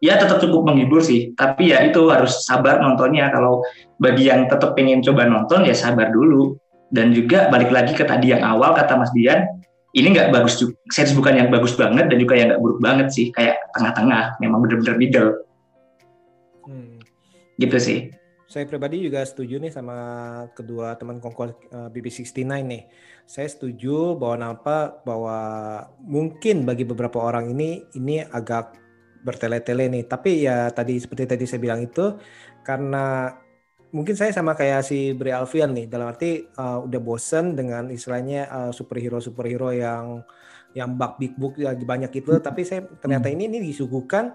[0.00, 1.34] ya tetap cukup menghibur sih.
[1.34, 3.30] Tapi ya itu harus sabar nontonnya.
[3.34, 3.64] Kalau
[3.98, 6.56] bagi yang tetap pengen coba nonton ya sabar dulu.
[6.90, 9.46] Dan juga balik lagi ke tadi yang awal kata Mas Dian
[9.94, 10.58] ini nggak bagus
[10.90, 13.30] series bukan yang bagus banget dan juga yang nggak buruk banget sih.
[13.30, 15.30] Kayak tengah-tengah memang bener-bener middle.
[16.60, 17.00] Hmm.
[17.58, 17.98] gitu sih
[18.50, 19.94] saya pribadi juga setuju nih sama
[20.58, 22.82] kedua teman kongko uh, eh, BB69 nih.
[23.22, 25.38] Saya setuju bahwa apa bahwa
[26.02, 28.74] mungkin bagi beberapa orang ini ini agak
[29.22, 30.04] bertele-tele nih.
[30.10, 32.18] Tapi ya tadi seperti tadi saya bilang itu
[32.66, 33.38] karena
[33.94, 38.50] mungkin saya sama kayak si Bri Alfian nih dalam arti uh, udah bosen dengan istilahnya
[38.50, 40.26] uh, superhero superhero yang
[40.74, 44.30] yang bug big book ya banyak itu tapi saya ternyata ini ini disuguhkan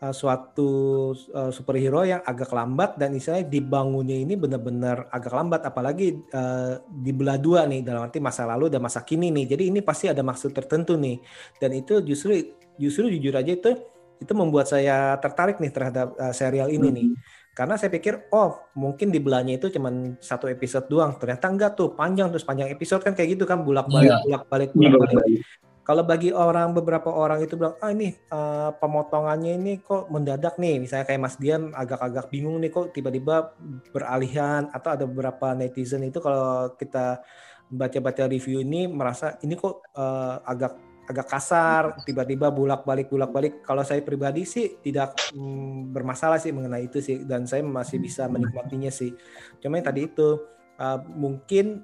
[0.00, 0.70] uh, suatu
[1.12, 7.36] uh, superhero yang agak lambat dan istilahnya dibangunnya ini benar-benar agak lambat apalagi uh, dibelah
[7.36, 10.56] dua nih dalam arti masa lalu dan masa kini nih jadi ini pasti ada maksud
[10.56, 11.20] tertentu nih
[11.60, 13.72] dan itu justru justru jujur aja itu
[14.20, 16.96] itu membuat saya tertarik nih terhadap uh, serial ini hmm.
[17.00, 17.08] nih.
[17.50, 19.90] Karena saya pikir, oh mungkin di belahnya itu cuma
[20.22, 21.16] satu episode doang.
[21.18, 24.70] Ternyata enggak tuh, panjang terus panjang episode kan kayak gitu kan, bulak balik, bulak balik,
[24.76, 25.40] bulak balik.
[25.90, 30.78] Kalau bagi orang beberapa orang itu bilang, ah ini uh, pemotongannya ini kok mendadak nih,
[30.78, 33.58] misalnya kayak Mas Dian agak-agak bingung nih kok tiba-tiba
[33.90, 37.26] beralihan atau ada beberapa netizen itu kalau kita
[37.66, 40.78] baca-baca review ini merasa ini kok uh, agak
[41.10, 43.66] agak kasar, tiba-tiba bulak-balik bulak-balik.
[43.66, 48.30] Kalau saya pribadi sih tidak mm, bermasalah sih mengenai itu sih dan saya masih bisa
[48.30, 49.10] menikmatinya sih.
[49.58, 50.38] Cuma yang tadi itu
[50.78, 51.82] uh, mungkin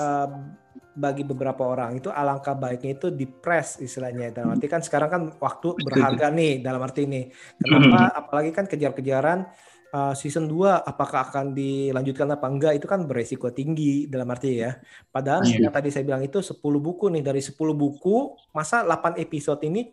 [0.00, 0.64] uh,
[0.96, 4.32] bagi beberapa orang itu alangkah baiknya itu di press istilahnya.
[4.32, 7.28] Dalam arti kan sekarang kan waktu berharga nih dalam arti ini.
[7.60, 8.16] Kenapa?
[8.24, 9.44] Apalagi kan kejar-kejaran
[9.92, 14.72] uh, season 2 apakah akan dilanjutkan apa enggak itu kan beresiko tinggi dalam arti ya.
[15.12, 15.68] Padahal yeah.
[15.68, 17.22] yang tadi saya bilang itu 10 buku nih.
[17.22, 18.16] Dari 10 buku
[18.56, 19.92] masa 8 episode ini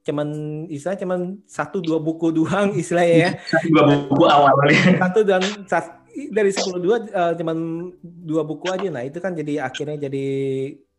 [0.00, 0.28] cuman
[0.72, 3.30] istilah cuman satu dua buku doang istilahnya ya.
[3.44, 4.56] Satu dua buku awal
[4.96, 5.99] satu dan satu
[6.30, 7.58] dari 10 dua uh, cuman
[8.02, 8.88] dua buku aja.
[8.90, 10.26] Nah itu kan jadi akhirnya jadi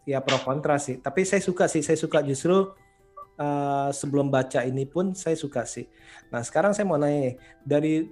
[0.07, 0.99] ya pro kontra sih.
[0.99, 2.71] Tapi saya suka sih saya suka justru
[3.37, 5.85] uh, sebelum baca ini pun saya suka sih.
[6.33, 8.07] Nah sekarang saya mau nanya dari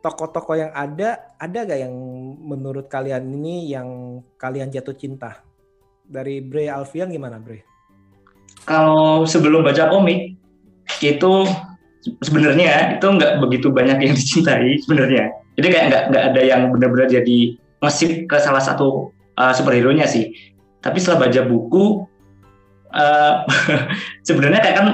[0.00, 1.94] toko-toko yang ada ada gak yang
[2.38, 5.42] menurut kalian ini yang kalian jatuh cinta?
[6.06, 7.66] Dari Bre Alfian gimana Bre?
[8.62, 10.38] Kalau sebelum baca komik
[11.02, 11.32] itu
[12.22, 17.08] sebenarnya itu nggak begitu banyak yang dicintai sebenarnya jadi kayak nggak nggak ada yang benar-benar
[17.08, 17.38] jadi
[17.80, 20.32] ngesip ke salah satu uh, superhero nya sih.
[20.84, 22.04] Tapi setelah baca buku
[22.92, 23.34] uh,
[24.28, 24.88] sebenarnya kayak kan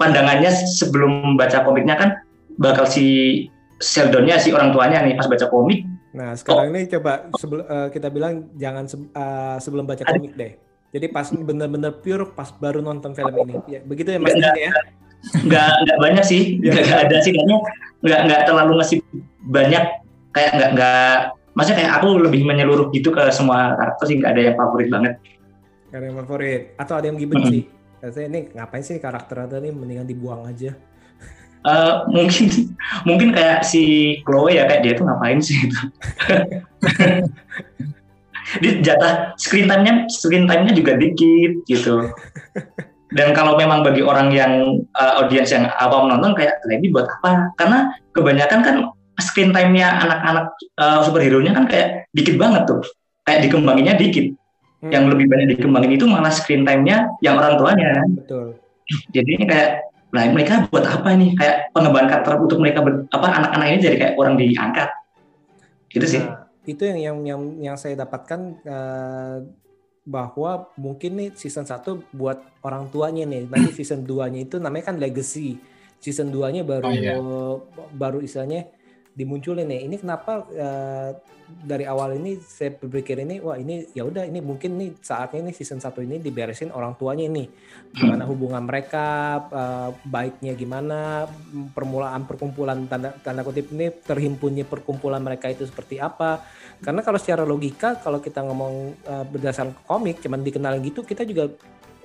[0.00, 2.10] pandangannya sebelum baca komiknya kan
[2.56, 3.46] bakal si
[3.78, 5.86] Sheldonnya si orang tuanya nih pas baca komik.
[6.16, 6.74] Nah sekarang oh.
[6.74, 10.56] ini coba sebelum uh, kita bilang jangan se uh, sebelum baca komik deh.
[10.88, 13.54] Jadi pas benar-benar pure pas baru nonton film ini.
[13.68, 14.72] Ya begitu ya mas ya
[15.44, 16.42] nggak nggak banyak sih.
[16.62, 16.72] Iya.
[16.84, 17.30] nggak ada sih.
[17.34, 17.58] Kayaknya
[18.04, 18.98] nggak nggak terlalu ngasih
[19.48, 19.84] banyak.
[20.34, 21.14] Kayak nggak nggak
[21.56, 24.16] maksudnya kayak aku lebih menyeluruh gitu ke semua karakter sih.
[24.20, 25.12] Nggak ada yang favorit banget.
[25.90, 26.62] Nggak ada yang favorit.
[26.78, 27.62] Atau ada yang gimana sih.
[27.98, 30.74] Saya ini ngapain sih karakter ada nih mendingan dibuang aja.
[31.66, 32.46] Uh, mungkin
[33.08, 35.80] mungkin kayak si Chloe ya kayak dia tuh ngapain sih itu
[38.64, 42.08] di jatah screen time-nya screen time-nya juga dikit gitu
[43.14, 47.54] dan kalau memang bagi orang yang uh, audiens yang awam nonton kayak ini buat apa?
[47.56, 48.76] Karena kebanyakan kan
[49.18, 50.46] screen time-nya anak-anak
[50.76, 52.84] uh, superhero-nya kan kayak dikit banget tuh.
[53.24, 54.36] Kayak dikembanginnya dikit.
[54.78, 54.94] Hmm.
[54.94, 57.98] yang lebih banyak dikembangin itu malah screen time-nya yang orang tuanya.
[58.14, 58.54] Betul.
[59.10, 63.26] Jadi ini kayak nah mereka buat apa nih kayak pengembangan karakter untuk mereka ber, apa
[63.26, 64.88] anak-anak ini jadi kayak orang diangkat.
[65.90, 66.22] Gitu sih.
[66.22, 68.40] Nah, itu yang yang yang yang saya dapatkan
[68.70, 69.36] uh,
[70.08, 73.44] bahwa mungkin nih season 1 buat orang tuanya nih.
[73.44, 75.60] Nanti season 2-nya itu namanya kan legacy.
[76.00, 77.14] Season 2-nya baru oh, iya.
[77.92, 78.72] baru istilahnya
[79.12, 79.84] dimunculin nih.
[79.84, 81.10] Ini kenapa uh,
[81.48, 85.56] dari awal ini saya berpikir ini wah ini ya udah ini mungkin nih saatnya nih
[85.56, 87.48] season 1 ini diberesin orang tuanya ini
[87.96, 91.24] gimana hubungan mereka uh, baiknya gimana
[91.72, 96.44] permulaan perkumpulan tanda tanda kutip ini terhimpunnya perkumpulan mereka itu seperti apa
[96.78, 101.50] karena kalau secara logika kalau kita ngomong uh, berdasarkan komik cuman dikenal gitu kita juga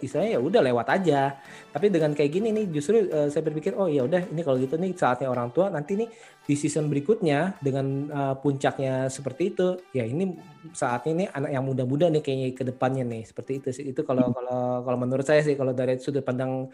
[0.04, 1.40] istilahnya ya udah lewat aja.
[1.72, 4.76] Tapi dengan kayak gini nih justru uh, saya berpikir oh ya udah ini kalau gitu
[4.76, 6.12] nih saatnya orang tua nanti nih
[6.44, 10.36] di season berikutnya dengan uh, puncaknya seperti itu ya ini
[10.76, 13.86] saatnya nih anak yang muda-muda nih kayaknya ke depannya nih seperti itu sih.
[13.96, 16.68] Itu kalau kalau kalau menurut saya sih kalau dari sudut pandang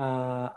[0.00, 0.48] uh,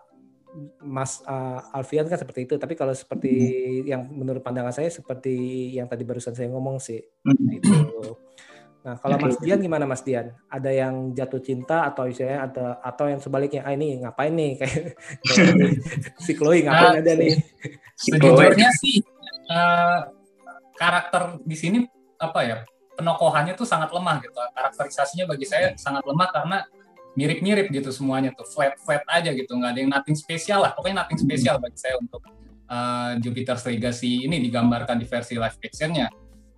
[0.81, 3.85] Mas uh, Alfian kan seperti itu, tapi kalau seperti hmm.
[3.89, 5.33] yang menurut pandangan saya seperti
[5.73, 7.57] yang tadi barusan saya ngomong sih, hmm.
[7.57, 7.73] itu.
[8.83, 10.35] Nah, kalau Mas Dian gimana Mas Dian?
[10.51, 14.99] Ada yang jatuh cinta atau istilahnya ada atau yang sebaliknya, ah ini ngapain nih kayak
[16.19, 17.39] si Chloe ngapain uh, ada nih?
[17.95, 18.99] Sejujurnya sih
[19.47, 20.11] uh,
[20.75, 21.79] karakter di sini
[22.19, 22.57] apa ya
[22.99, 24.35] penokohannya tuh sangat lemah gitu.
[24.51, 26.57] Karakterisasinya bagi saya sangat lemah karena
[27.13, 28.45] mirip-mirip gitu semuanya tuh.
[28.45, 29.53] Flat flat aja gitu.
[29.53, 30.71] Nggak ada yang nothing spesial lah.
[30.73, 32.21] Pokoknya nothing spesial bagi saya untuk
[32.69, 36.09] uh, Jupiter's Legacy ini digambarkan di versi live actionnya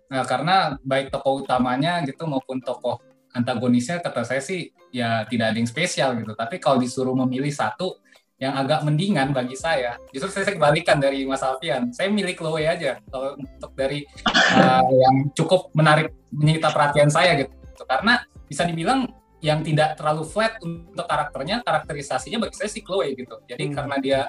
[0.05, 3.01] nah karena baik tokoh utamanya gitu maupun tokoh
[3.33, 6.31] antagonisnya kata saya sih ya tidak ada yang spesial gitu.
[6.37, 7.99] Tapi kalau disuruh memilih satu
[8.39, 11.91] yang agak mendingan bagi saya justru saya kebalikan dari Mas Alfian.
[11.91, 14.07] Saya milih Chloe aja kalau untuk dari
[14.55, 17.51] uh, yang cukup menarik menyita perhatian saya gitu.
[17.83, 19.09] Karena bisa dibilang
[19.45, 23.73] yang tidak terlalu flat untuk karakternya karakterisasinya bagi saya si Chloe gitu jadi hmm.
[23.77, 24.19] karena dia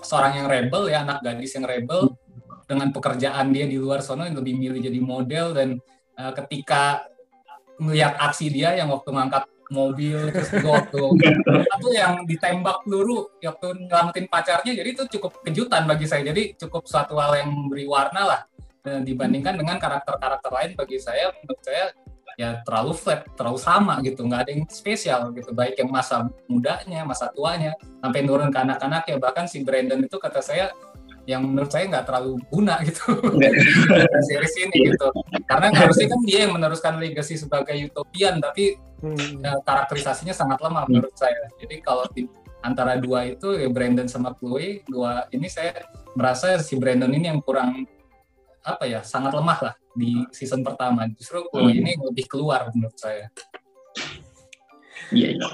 [0.00, 2.64] seorang yang rebel ya anak gadis yang rebel hmm.
[2.64, 5.68] dengan pekerjaan dia di luar sana yang lebih milih jadi model dan
[6.16, 7.04] uh, ketika
[7.76, 11.00] melihat aksi dia yang waktu ngangkat mobil terus juga waktu
[11.80, 16.88] itu yang ditembak peluru waktu nyelamatin pacarnya jadi itu cukup kejutan bagi saya jadi cukup
[16.88, 18.40] suatu hal yang beri warna lah
[18.82, 21.84] dan dibandingkan dengan karakter-karakter lain bagi saya menurut saya
[22.38, 25.50] ya terlalu flat, terlalu sama gitu, nggak ada yang spesial gitu.
[25.52, 30.16] Baik yang masa mudanya, masa tuanya, sampai turun ke anak-anak ya bahkan si Brandon itu
[30.16, 30.72] kata saya
[31.22, 35.08] yang menurut saya nggak terlalu guna gitu di series ini gitu.
[35.46, 39.42] Karena harusnya kan dia yang meneruskan legacy sebagai utopian, tapi Hmm.
[39.42, 41.50] ya, karakterisasinya sangat lemah menurut saya.
[41.58, 42.30] Jadi kalau di
[42.62, 45.74] antara dua itu ya Brandon sama Chloe, dua ini saya
[46.14, 47.82] merasa si Brandon ini yang kurang
[48.62, 51.04] apa ya, sangat lemah lah di season pertama.
[51.12, 51.80] Justru Chloe Hmm.
[51.84, 53.28] ini lebih keluar menurut saya.
[55.12, 55.48] Iya, iya.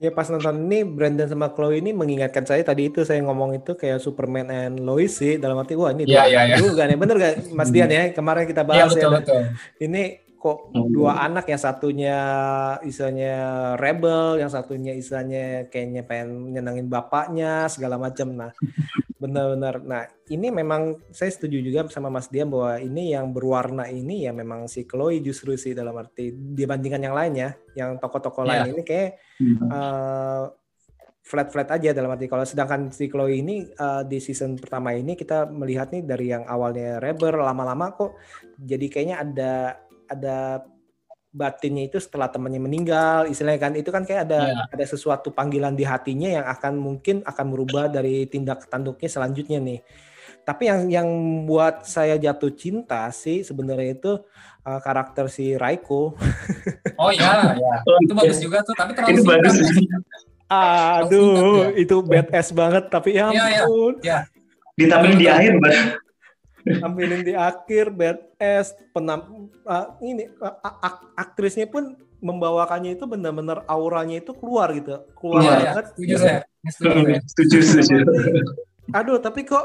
[0.00, 3.76] Ya pas nonton ini Brandon sama Chloe ini mengingatkan saya tadi itu saya ngomong itu
[3.76, 6.56] kayak Superman and Lois sih dalam arti wah ini dua iya, iya.
[6.56, 9.42] juga nih bener gak Mas Dian ya kemarin kita bahas betul ya betul.
[9.76, 10.02] ini
[10.40, 10.88] kok Hmm.
[10.88, 12.16] dua anak yang satunya
[12.80, 13.36] istilahnya
[13.76, 18.56] rebel yang satunya istilahnya kayaknya pengen nyenengin bapaknya segala macam nah
[19.20, 24.24] benar-benar nah ini memang saya setuju juga sama Mas Dian bahwa ini yang berwarna ini
[24.24, 28.64] ya memang si Chloe justru sih dalam arti dibandingkan yang lainnya yang tokoh-tokoh Iya.
[28.64, 29.08] lain ini kayak
[29.68, 30.44] eh,
[31.20, 35.52] flat-flat aja dalam arti kalau sedangkan si Chloe ini eh, di season pertama ini kita
[35.52, 38.16] melihat nih dari yang awalnya rebel lama-lama kok
[38.56, 39.52] jadi kayaknya ada
[40.08, 40.38] ada
[41.30, 44.62] batinnya itu setelah temannya meninggal istilahnya kan itu kan kayak ada Iya.
[44.68, 49.78] ada sesuatu panggilan di hatinya yang akan mungkin akan merubah dari tindak tanduknya selanjutnya nih
[50.42, 51.08] tapi yang yang
[51.46, 54.12] buat saya jatuh cinta sih sebenarnya itu
[54.60, 56.18] eh, karakter si Raiko
[57.00, 57.74] Oh ya, ya.
[58.02, 59.40] Itu bagus juga tuh, tapi terlalu Itu singkat.
[59.40, 59.56] bagus.
[60.50, 62.90] Aduh, itu badass banget.
[62.90, 63.62] Tapi ya Iya, iya.
[63.64, 63.94] ampun,
[64.76, 65.72] Ditampilin di akhir, Mbak.
[66.66, 68.76] Tampilin di akhir badass.
[68.92, 75.40] Penam, ah, ini ah, ak- aktrisnya pun membawakannya itu benar-benar auranya itu keluar gitu, keluar
[75.40, 75.52] iya.
[75.56, 75.84] banget.
[75.96, 76.40] Setuju saya.
[76.68, 77.18] Setuju saya.
[77.24, 77.96] Setuju, setuju.
[78.90, 79.64] Aduh, tapi kok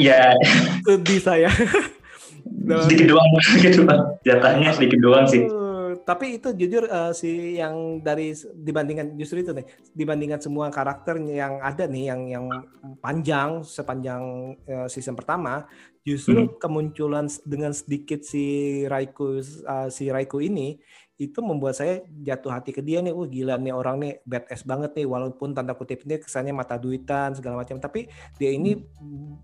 [0.00, 0.34] Ya,
[0.82, 1.50] sedih saya.
[2.66, 4.02] Sedikit doang, sedikit doang.
[4.26, 5.46] Jatahnya sedikit doang sih.
[6.06, 11.58] Tapi itu jujur uh, si yang dari dibandingkan justru itu nih dibandingkan semua karakter yang
[11.58, 12.46] ada nih yang yang
[13.02, 14.22] panjang sepanjang
[14.70, 15.66] uh, season pertama
[16.06, 18.44] justru kemunculan s- dengan sedikit si
[18.86, 20.78] Raiku uh, si Raiku ini
[21.16, 24.92] itu membuat saya jatuh hati ke dia nih, wah gila nih orang nih badass banget
[24.92, 25.08] nih.
[25.08, 28.04] Walaupun tanda kutip ini kesannya mata duitan segala macam tapi
[28.36, 28.76] dia ini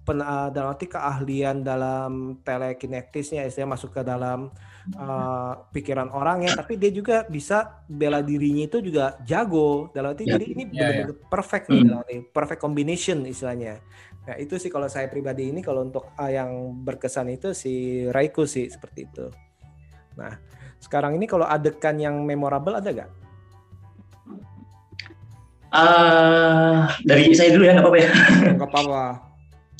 [0.04, 4.52] pen, uh, dalam arti keahlian dalam telekinetisnya istilahnya masuk ke dalam
[5.00, 9.88] uh, pikiran orang ya tapi dia juga bisa bela dirinya itu juga jago.
[9.96, 10.36] Dalam arti Ya.
[10.36, 11.88] jadi ini Ya, benar-benar perfect nih Hmm.
[11.88, 13.80] dalam arti perfect combination istilahnya.
[14.22, 16.52] Nah itu sih kalau saya pribadi ini kalau untuk uh, yang
[16.84, 19.26] berkesan itu si Raiku sih seperti itu.
[20.20, 20.36] Nah
[20.82, 23.10] sekarang ini kalau adegan yang memorable ada gak?
[25.72, 26.78] Eh,
[27.08, 28.10] dari saya dulu ya, nggak apa-apa ya.
[28.58, 29.04] Gak apa-apa.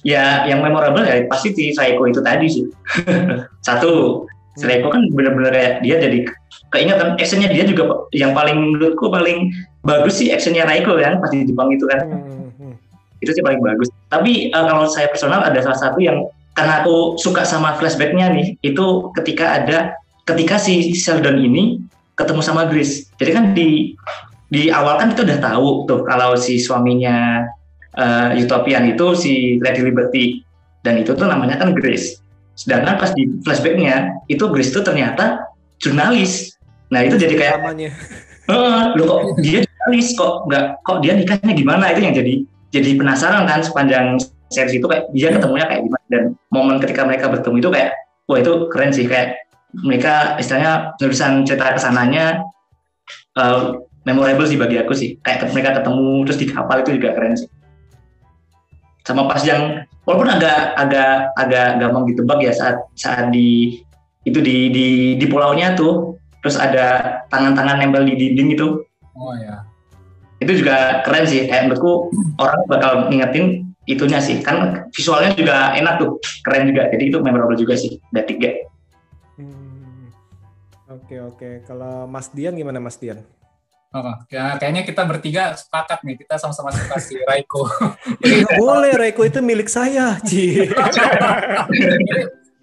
[0.03, 2.67] Ya, yang memorable ya pasti si Saiko itu tadi sih.
[3.67, 4.27] Satu,
[4.59, 6.27] si Saiko kan bener-bener kayak dia jadi
[6.75, 9.55] keingetan actionnya dia juga yang paling menurutku paling
[9.87, 12.75] bagus sih actionnya Raiko kan pas di Jepang itu kan Hmm, hmm.
[13.23, 13.95] itu sih paling bagus.
[14.11, 16.27] Tapi eh, kalau saya personal ada salah satu yang
[16.59, 21.83] karena aku suka sama flashbacknya nih itu ketika ada ketika si Sheldon ini
[22.14, 23.11] ketemu sama Grace.
[23.18, 23.97] Jadi kan di
[24.53, 27.49] di awal kan kita udah tahu tuh kalau si suaminya
[27.97, 30.25] eh, Utopian itu si Lady Liberty
[30.85, 32.20] dan itu tuh namanya kan Grace.
[32.53, 35.41] Sedangkan pas di flashbacknya itu Grace tuh ternyata
[35.81, 36.55] jurnalis.
[36.93, 37.93] Nah itu jadi kayak Namanya.
[38.51, 42.35] Eh, lo kok dia jurnalis kok nggak kok dia nikahnya gimana itu yang jadi
[42.75, 44.18] jadi penasaran kan sepanjang
[44.51, 47.91] series itu kayak dia ketemunya kayak gimana dan momen ketika mereka bertemu itu kayak
[48.27, 49.39] wah itu keren sih kayak
[49.81, 52.45] mereka istilahnya penulisan cerita ke sananya
[53.41, 53.61] eh,
[54.05, 55.16] memorable sih bagi aku sih.
[55.25, 57.49] Kayak mereka ketemu terus di kapal itu juga keren sih.
[59.03, 63.81] Sama pas yang walaupun agak agak agak gampang ditebak ya saat saat di
[64.23, 64.87] itu di di
[65.18, 68.68] di pulaunya tuh terus ada tangan-tangan nempel di dinding itu.
[69.14, 69.66] Oh ya.
[70.43, 71.47] itu juga keren sih.
[71.47, 72.11] Kayak menurutku
[72.43, 74.43] orang bakal ngingetin itunya sih.
[74.43, 76.18] Kan visualnya juga enak tuh.
[76.43, 76.91] Keren juga.
[76.91, 78.03] Jadi itu memorable juga sih.
[78.11, 78.51] Ada tiga.
[80.93, 81.51] Oke oke.
[81.64, 83.24] Kalau Mas Dian gimana Mas Dian?
[83.93, 87.68] Oh, ya, kayaknya kita bertiga sepakat nih, kita sama-sama suka si Raiko.
[88.24, 90.64] Jadi Nggak boleh Reiko itu milik saya, Ci.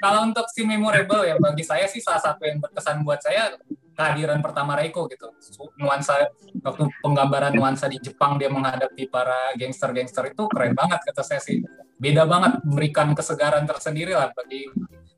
[0.02, 3.54] Kalau untuk si memorable ya bagi saya sih salah satu yang berkesan buat saya
[3.94, 5.30] kehadiran pertama Reiko gitu.
[5.78, 6.34] Nuansa
[6.66, 11.62] waktu penggambaran nuansa di Jepang dia menghadapi para gangster-gangster itu keren banget kata saya sih.
[12.00, 14.66] Beda banget memberikan kesegaran tersendiri lah bagi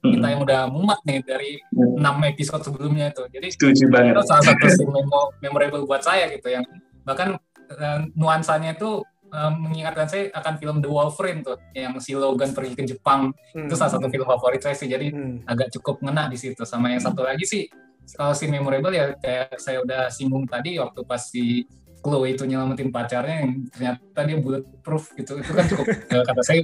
[0.02, 2.02] kita yang udah mumet nih dari Hmm.
[2.18, 3.24] 6 episode sebelumnya itu.
[3.28, 4.12] Jadi setuju banget.
[4.12, 6.66] itu salah satu scene memo- memorable buat saya gitu yang
[7.02, 7.38] bahkan
[7.70, 12.74] eh, nuansanya itu eh, mengingatkan saya akan film The Wolverine tuh yang si Logan pergi
[12.74, 13.30] ke Jepang.
[13.54, 14.86] Itu salah satu film favorit saya sih.
[14.86, 15.40] Jadi Hmm.
[15.46, 16.62] agak cukup ngena di situ.
[16.64, 17.70] Sama yang satu lagi sih
[18.12, 21.64] kalau si memorable ya kayak saya udah singgung tadi waktu pas si
[21.98, 25.38] Chloe itu nyelamatin pacarnya yang ternyata dia bulletproof gitu.
[25.38, 26.62] Itu kan cukup eh, kata saya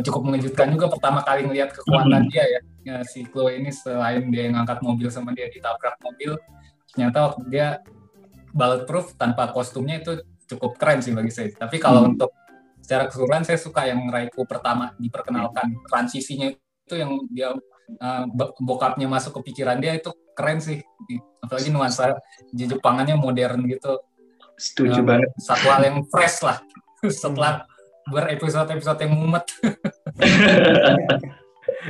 [0.00, 2.60] cukup mengejutkan juga pertama kali ngelihat kekuatan dia ya.
[2.82, 6.40] ya si Chloe ini selain dia ngangkat mobil sama dia ditabrak mobil
[6.88, 7.66] ternyata waktu dia
[8.50, 12.12] bulletproof tanpa kostumnya itu cukup keren sih bagi saya tapi kalau Hmm.
[12.14, 12.30] untuk
[12.78, 17.54] secara keseluruhan saya suka yang Raikou pertama diperkenalkan transisinya itu yang dia
[17.98, 20.82] uh, bo- bokapnya masuk ke pikiran dia itu keren sih
[21.38, 22.16] apalagi nuansa
[22.50, 24.00] Jepangannya modern gitu
[24.52, 25.06] Setuju Ya.
[25.06, 25.30] banget.
[25.40, 26.60] satu hal yang fresh lah
[27.22, 27.64] setelah
[28.10, 29.46] berepisode-episode yang mumet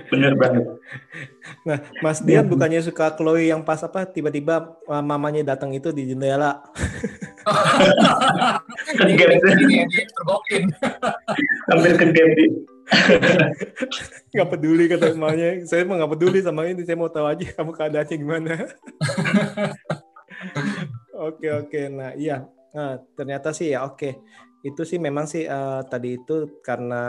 [0.08, 0.64] Bener banget.
[1.68, 6.12] Nah, Mas Dian bukannya suka Chloe yang pas apa tiba-tiba uh, mamanya datang itu di
[6.12, 6.64] jendela.
[9.02, 10.64] ini Enggak, ini yang tergokin
[11.72, 12.46] hampir ke game di.
[14.32, 15.60] Nggak peduli kata mamanya.
[15.68, 16.84] Saya mah nggak peduli sama ini.
[16.84, 18.52] Saya mau tahu aja kamu keadaannya gimana.
[21.16, 21.80] oke oke.
[21.92, 22.48] Nah iya.
[22.72, 24.16] Nah, ternyata sih ya oke.
[24.62, 27.02] Itu sih memang sih eh, tadi itu karena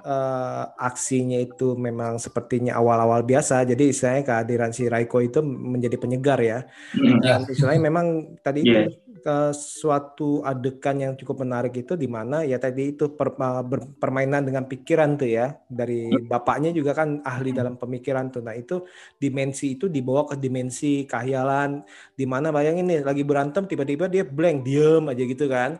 [0.00, 3.66] eh, aksinya itu memang sepertinya awal-awal biasa.
[3.70, 6.58] Jadi istilahnya kehadiran si Raiko itu menjadi penyegar ya.
[6.94, 7.18] Hmm.
[7.22, 7.38] Ya.
[7.38, 8.06] Dan istilahnya memang
[8.42, 8.88] tadi Iya.
[8.88, 13.36] itu eh, suatu adegan yang cukup menarik itu di mana ya tadi itu per-
[13.70, 18.40] ber- permainan dengan pikiran tuh ya dari bapaknya juga kan ahli dalam pemikiran tuh.
[18.46, 18.88] Nah itu
[19.20, 21.84] dimensi itu dibawa ke dimensi khayalan
[22.16, 25.76] di mana bayangin nih lagi berantem tiba-tiba dia blank diem aja gitu kan.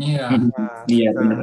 [0.00, 1.38] Iya Nah, Iya nah, bener.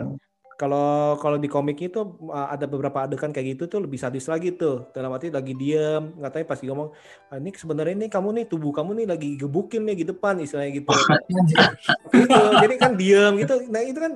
[0.60, 4.52] kalau kalau di komik itu uh, ada beberapa adegan kayak gitu tuh lebih sadis lagi
[4.52, 4.92] tuh.
[4.92, 6.92] Dalam arti lagi diem, katanya pasti ngomong,
[7.32, 10.84] "Ah, ini sebenarnya ini kamu nih tubuh kamu nih lagi gebukin nih di depan istilahnya
[10.84, 10.92] gitu.
[12.12, 12.42] gitu.
[12.60, 13.56] Jadi kan diem gitu.
[13.72, 14.14] Nah itu kan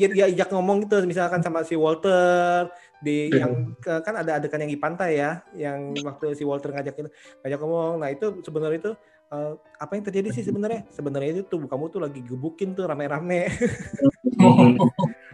[0.00, 1.04] jadi dia ajak ngomong gitu.
[1.04, 2.72] Misalkan sama si Walter
[3.04, 3.38] di Aduh.
[3.44, 7.10] yang ke- kan ada adegan yang di pantai ya, yang waktu si Walter ngajak itu
[7.44, 8.00] ngajak ngomong.
[8.00, 8.92] Nah itu sebenarnya itu
[9.30, 10.86] uh, apa yang terjadi sih sebenarnya?
[10.92, 13.50] Sebenarnya itu tubuh kamu tuh lagi gebukin tuh rame-rame.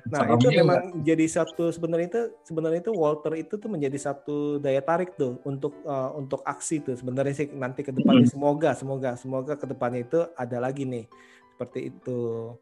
[0.06, 4.78] Nah, itu memang jadi satu sebenarnya itu sebenarnya itu Walter itu tuh menjadi satu daya
[4.78, 9.58] tarik tuh untuk uh, untuk aksi tuh sebenarnya sih nanti ke depannya semoga semoga semoga
[9.58, 11.10] ke depannya itu ada lagi nih
[11.58, 12.54] seperti itu.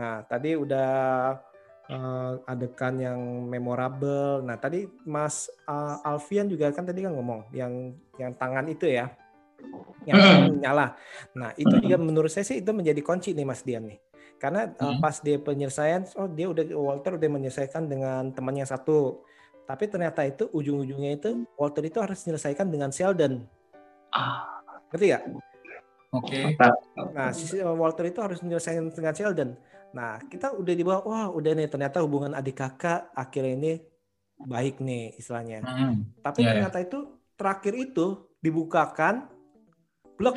[0.00, 0.90] Nah, tadi udah
[1.92, 4.40] uh, adegan yang memorable.
[4.46, 9.12] Nah, tadi Mas uh, Alfian juga kan tadi kan ngomong yang yang tangan itu ya.
[10.08, 10.86] Yang tangan nyala.
[11.36, 13.98] Nah, itu juga menurut saya sih itu menjadi kunci nih Mas Dian nih.
[14.38, 15.02] Karena uh, Hmm.
[15.02, 19.20] pas dia penyelesaian, oh dia udah Walter udah menyelesaikan dengan temannya satu.
[19.68, 23.44] Tapi ternyata itu ujung-ujungnya itu Walter itu harus menyelesaikan dengan Sheldon.
[24.14, 25.20] Ah, Ngerti ya?
[26.08, 26.56] oke
[27.12, 29.50] Nah, si Walter itu harus menyelesaikan dengan Sheldon.
[29.92, 33.72] Nah, kita udah di bawah, wah udah nih ternyata hubungan adik kakak akhirnya ini
[34.40, 35.60] baik nih istilahnya.
[35.66, 36.08] Hmm.
[36.24, 36.52] Tapi Iya, iya.
[36.56, 36.98] ternyata itu
[37.36, 38.06] terakhir itu
[38.40, 39.28] dibukakan
[40.18, 40.34] blok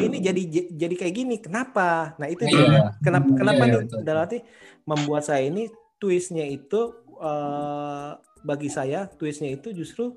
[0.00, 0.42] ini jadi
[0.72, 1.36] jadi kayak gini.
[1.36, 2.16] Kenapa?
[2.16, 2.56] Nah, itu Iya.
[2.56, 2.82] dia.
[3.04, 3.80] Kenapa kenapa iya, iya, nih?
[3.84, 4.00] betul.
[4.02, 4.38] Dalam arti
[4.82, 5.68] membuat saya ini
[6.00, 6.80] twistnya itu
[7.20, 8.10] eh,
[8.42, 10.16] bagi saya twistnya itu justru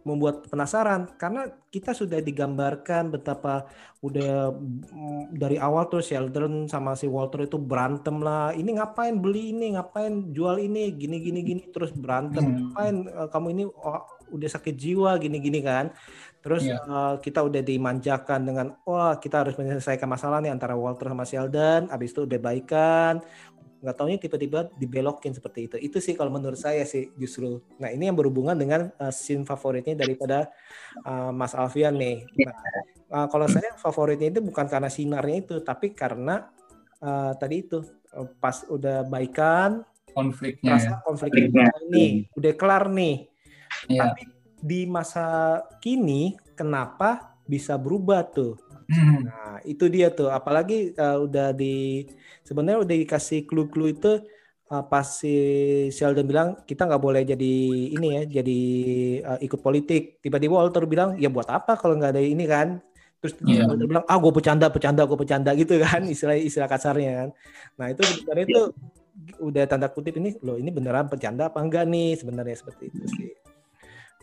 [0.00, 3.66] membuat penasaran karena kita sudah digambarkan betapa
[3.98, 9.50] udah mm, dari awal tuh Sheldon sama si Walter itu berantem lah ini ngapain beli
[9.50, 12.54] ini ngapain jual ini gini gini gini terus berantem Hmm.
[12.70, 15.90] ngapain eh, kamu ini oh, udah sakit jiwa gini gini kan
[16.40, 16.78] terus Iya.
[16.78, 21.88] eh, kita udah dimanjakan dengan wah kita harus menyelesaikan masalah nih antara Walter sama Sheldon
[21.88, 23.14] habis itu udah baikan
[23.76, 28.08] nggak taunya tiba-tiba dibelokin seperti itu itu sih kalau menurut saya sih justru nah ini
[28.08, 30.48] yang berhubungan dengan uh, scene favoritnya daripada
[31.04, 32.56] uh, Mas Alfian nih nah,
[33.12, 36.48] uh, kalau saya favoritnya itu bukan karena sinarnya itu tapi karena
[36.98, 37.84] uh, tadi itu
[38.16, 39.84] uh, pas udah baikan
[40.16, 40.76] konfliknya ya.
[40.80, 41.92] rasa konfliknya Konfliknya.
[41.92, 43.16] nih udah kelar nih
[43.86, 44.08] Iya.
[44.08, 44.22] tapi
[44.62, 49.26] di masa kini kenapa bisa berubah tuh Hmm.
[49.26, 50.30] Nah, itu dia tuh.
[50.30, 52.06] Apalagi uh, udah di
[52.46, 54.22] sebenarnya udah dikasih clue-clue itu
[54.70, 55.34] uh, pas si
[55.90, 57.54] Sheldon bilang kita nggak boleh jadi
[57.90, 58.60] ini ya, jadi
[59.26, 60.22] uh, ikut politik.
[60.22, 62.78] Tiba-tiba Walter bilang, ya buat apa kalau nggak ada ini kan?
[63.18, 63.66] Terus Iya.
[63.66, 67.28] Walter bilang, ah gue bercanda, bercanda, gue bercanda gitu kan, istilah istilah kasarnya kan.
[67.82, 68.62] Nah itu sebenarnya itu
[69.42, 73.30] udah tanda kutip ini, loh ini beneran bercanda apa enggak nih sebenarnya seperti itu sih.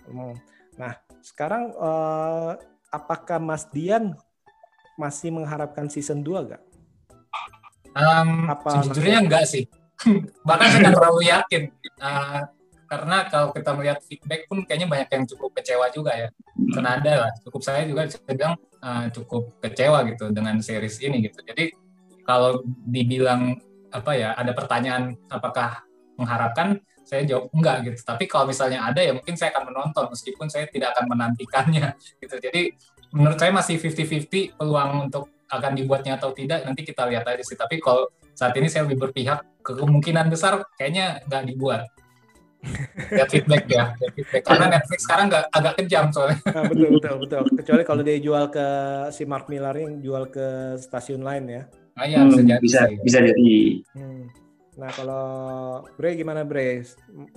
[0.08, 0.36] Hmm.
[0.80, 0.94] Nah
[1.24, 2.52] sekarang eh,
[2.94, 4.14] apakah Mas Dian
[5.00, 6.64] masih mengharapkan season 2 gak?
[7.94, 9.66] Um, Apa sejujurnya enggak sih.
[10.48, 11.64] Bahkan saya terlalu yakin.
[12.02, 12.42] Uh,
[12.90, 16.30] karena kalau kita melihat feedback pun kayaknya banyak yang cukup kecewa juga ya.
[16.74, 17.32] Karena ada lah.
[17.42, 21.42] Cukup saya juga bisa bilang uh, cukup kecewa gitu dengan series ini gitu.
[21.42, 21.74] Jadi
[22.26, 23.58] kalau dibilang
[23.94, 25.86] apa ya ada pertanyaan apakah
[26.18, 28.00] mengharapkan saya jawab enggak gitu.
[28.04, 31.94] Tapi kalau misalnya ada ya mungkin saya akan menonton meskipun saya tidak akan menantikannya
[32.24, 32.36] gitu.
[32.40, 32.74] Jadi
[33.14, 37.54] menurut saya masih 50-50 peluang untuk akan dibuatnya atau tidak nanti kita lihat aja sih.
[37.54, 41.86] Tapi kalau saat ini saya lebih berpihak ke kemungkinan besar kayaknya nggak dibuat.
[43.12, 44.42] Lihat feedback ya, lihat feedback.
[44.48, 46.40] Karena Netflix sekarang nggak agak kejam soalnya.
[46.48, 47.44] Nah, betul betul betul.
[47.60, 48.68] Kecuali kalau dia jual ke
[49.12, 51.64] si Mark Millar yang jual ke stasiun lain ya.
[51.94, 52.98] Ah, ya, bisa Hmm, jadi bisa sih.
[53.04, 53.54] bisa jadi.
[53.94, 54.24] Hmm.
[54.78, 55.26] Nah kalau
[55.98, 56.82] Bre gimana Bre?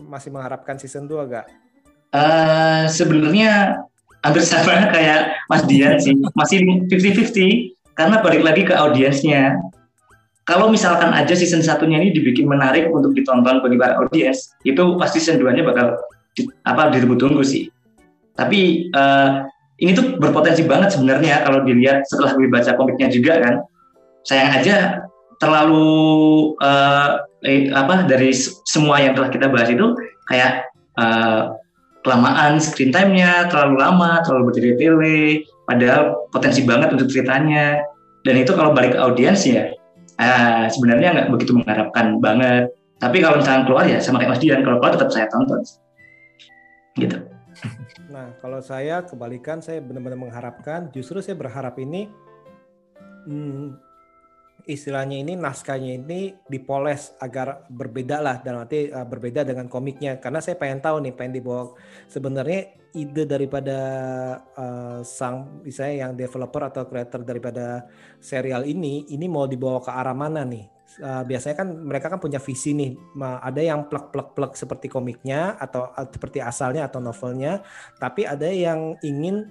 [0.01, 1.47] Masih mengharapkan season 2 gak?
[2.17, 3.83] Eh, sebenarnya
[4.25, 9.57] hampir sama kayak Mas Dian sih, masih 50-50 karena balik lagi ke audiensnya.
[10.47, 15.19] Kalau misalkan aja season satunya ini dibikin menarik untuk ditonton bagi para audiens, itu pasti
[15.19, 15.99] season 2-nya bakal
[16.39, 17.67] di, apa ditunggu-tunggu sih.
[18.39, 19.31] Tapi eh,
[19.83, 23.55] ini tuh berpotensi banget sebenarnya kalau dilihat setelah gue baca komiknya juga kan.
[24.23, 24.77] Sayang aja
[25.37, 27.11] terlalu eh,
[27.45, 28.33] eh, apa dari
[28.65, 29.97] semua yang telah kita bahas itu
[30.29, 31.43] kayak eh,
[32.07, 37.83] kelamaan screen time-nya terlalu lama, terlalu bertele-tele, padahal potensi banget untuk ceritanya.
[38.23, 39.75] Dan itu kalau balik ke audiens ya,
[40.23, 42.71] eh, sebenarnya nggak begitu mengharapkan banget.
[43.03, 45.61] Tapi kalau misalnya keluar ya sama kayak Mas Dian, kalau keluar tetap saya tonton.
[46.97, 47.19] Gitu.
[48.09, 50.89] Nah kalau saya kebalikan saya benar-benar mengharapkan.
[50.95, 52.09] Justru saya berharap ini
[53.29, 53.86] hmm,
[54.67, 60.19] istilahnya ini naskahnya ini dipoles agar berbeda lah dan nanti uh, berbeda dengan komiknya.
[60.19, 61.71] Karena saya pengen tahu nih pengen dibawa
[62.11, 63.79] sebenarnya ide daripada
[64.59, 67.87] uh, sang misalnya yang developer atau creator daripada
[68.19, 70.67] serial ini ini mau dibawa ke arah mana nih?
[70.99, 76.39] Uh, biasanya kan mereka kan punya visi nih ada yang plek-plek-plek seperti komiknya atau seperti
[76.39, 77.61] asalnya atau novelnya
[77.99, 79.45] tapi ada yang ingin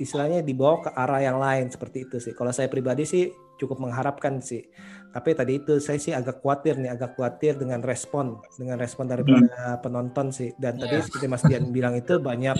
[0.00, 2.34] istilahnya dibawa ke arah yang lain seperti itu sih.
[2.34, 3.30] Kalau saya pribadi sih
[3.64, 4.68] cukup mengharapkan sih.
[5.14, 9.78] Tapi tadi itu saya sih agak khawatir nih, agak khawatir dengan respon, dengan respon daripada
[9.78, 10.50] penonton sih.
[10.58, 11.06] Dan tadi Iya.
[11.06, 12.58] seperti Mas Dian bilang itu banyak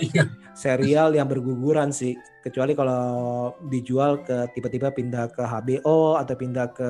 [0.55, 2.15] serial yang berguguran sih.
[2.39, 6.89] Kecuali kalau dijual ke tiba-tiba pindah ke HBO atau pindah ke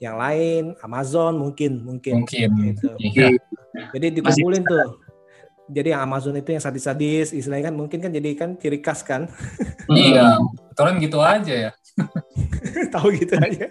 [0.00, 2.24] yang lain, Amazon mungkin, mungkin.
[2.24, 2.48] Mungkin.
[2.72, 2.88] Gitu.
[3.04, 3.36] Iya.
[3.92, 4.96] Jadi dikumpulin tuh.
[5.68, 9.28] Jadi yang Amazon itu yang sadis-sadis, istilahnya kan mungkin kan jadi kan ciri khas kan.
[9.92, 10.40] Iya.
[10.72, 11.70] Betulan gitu aja ya.
[12.94, 13.66] tahu gitu aja.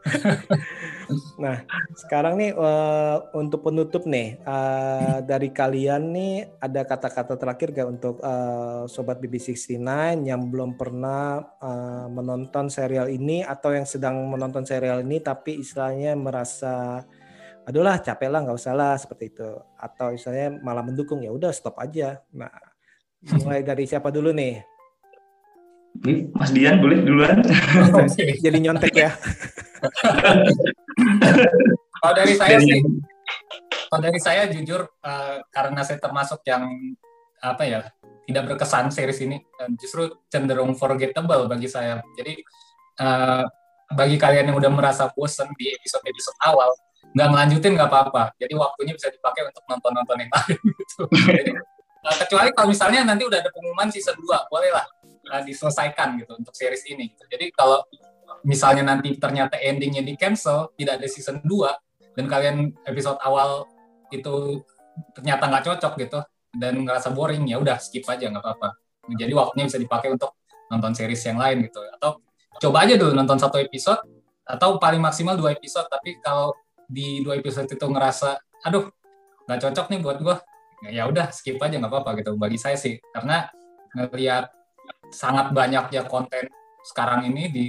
[1.44, 1.60] nah,
[1.92, 8.16] sekarang nih eh, untuk penutup nih eh, dari kalian nih ada kata-kata terakhir gak untuk
[8.24, 9.76] eh, sobat BB69
[10.24, 16.16] yang belum pernah eh, menonton serial ini atau yang sedang menonton serial ini tapi istilahnya
[16.16, 17.04] merasa
[17.68, 21.52] aduh lah capek lah nggak usah lah seperti itu atau istilahnya malah mendukung ya udah
[21.52, 22.24] stop aja.
[22.32, 22.50] Nah,
[23.44, 24.79] mulai dari siapa dulu nih?
[26.00, 27.42] Ini Mas Dian boleh duluan?
[28.44, 29.10] Jadi nyontek ya.
[32.00, 32.80] Kalau dari saya Dari- sih,
[33.90, 36.64] kalau dari saya jujur eh, karena saya termasuk yang
[37.42, 37.80] apa ya
[38.24, 42.00] tidak berkesan series ini, eh, justru cenderung forgettable bagi saya.
[42.16, 42.40] Jadi
[43.02, 43.44] eh,
[43.92, 46.72] bagi kalian yang udah merasa bosen di episode-episode awal,
[47.12, 48.32] nggak ngelanjutin nggak apa-apa.
[48.40, 51.02] Jadi waktunya bisa dipakai untuk nonton-nonton yang lain gitu.
[51.10, 51.52] Jadi,
[52.00, 54.86] eh, kecuali kalau misalnya nanti udah ada pengumuman season 2, bolehlah
[55.30, 57.14] eh, diselesaikan gitu untuk series ini.
[57.14, 57.24] Gitu.
[57.30, 57.86] Jadi kalau
[58.42, 62.56] misalnya nanti ternyata endingnya di cancel, tidak ada season 2, dan kalian
[62.86, 63.66] episode awal
[64.10, 64.60] itu
[65.14, 66.20] ternyata nggak cocok gitu
[66.50, 68.74] dan ngerasa boring ya udah skip aja nggak apa-apa
[69.14, 70.34] jadi waktunya bisa dipakai untuk
[70.70, 72.20] nonton series yang lain gitu atau
[72.58, 74.02] coba aja dulu nonton satu episode
[74.44, 76.52] atau paling maksimal dua episode tapi kalau
[76.90, 78.90] di dua episode itu ngerasa aduh
[79.46, 80.36] nggak cocok nih buat gua
[80.90, 83.46] ya udah skip aja nggak apa-apa gitu bagi saya sih karena
[83.94, 84.50] ngelihat
[85.10, 86.46] sangat banyaknya konten
[86.86, 87.64] sekarang ini di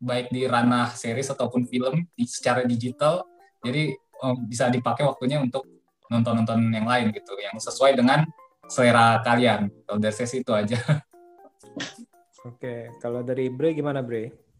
[0.00, 3.26] baik di ranah series ataupun film di, secara digital.
[3.60, 5.68] Jadi eh, bisa dipakai waktunya untuk
[6.08, 8.24] nonton-nonton yang lain gitu yang sesuai dengan
[8.66, 9.68] selera kalian.
[9.84, 10.78] Kalau dari saya sih itu aja.
[12.48, 14.50] Oke, kalau dari Bre gimana Bre?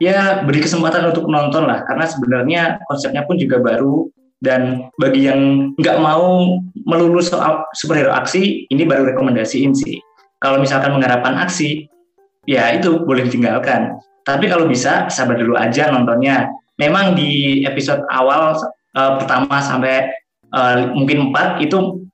[0.00, 4.08] ya beri kesempatan untuk nonton lah karena sebenarnya konsepnya pun juga baru.
[4.40, 6.56] Dan bagi yang nggak mau
[6.88, 10.00] melulu soal superhero aksi ini baru rekomendasiin sih
[10.40, 11.86] kalau misalkan mengharapkan aksi
[12.48, 14.00] ya itu boleh ditinggalkan.
[14.24, 16.48] Tapi kalau bisa sabar dulu aja nontonnya.
[16.80, 18.56] Memang di episode awal
[18.96, 20.08] eh, pertama sampai
[20.48, 22.08] eh, mungkin 4 itu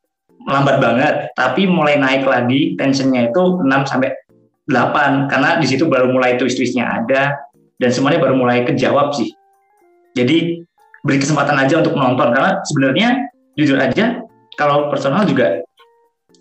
[0.47, 1.15] lambat banget.
[1.39, 4.11] Tapi mulai naik lagi tensionnya itu 6 sampai
[4.67, 7.39] 8 karena di situ baru mulai twist-twistnya ada.
[7.77, 9.31] Dan semuanya baru mulai kejawab sih.
[10.17, 10.65] Jadi
[11.05, 12.35] beri kesempatan aja untuk menonton.
[12.35, 13.09] Karena sebenarnya
[13.55, 14.27] jujur aja
[14.59, 15.63] kalau personal juga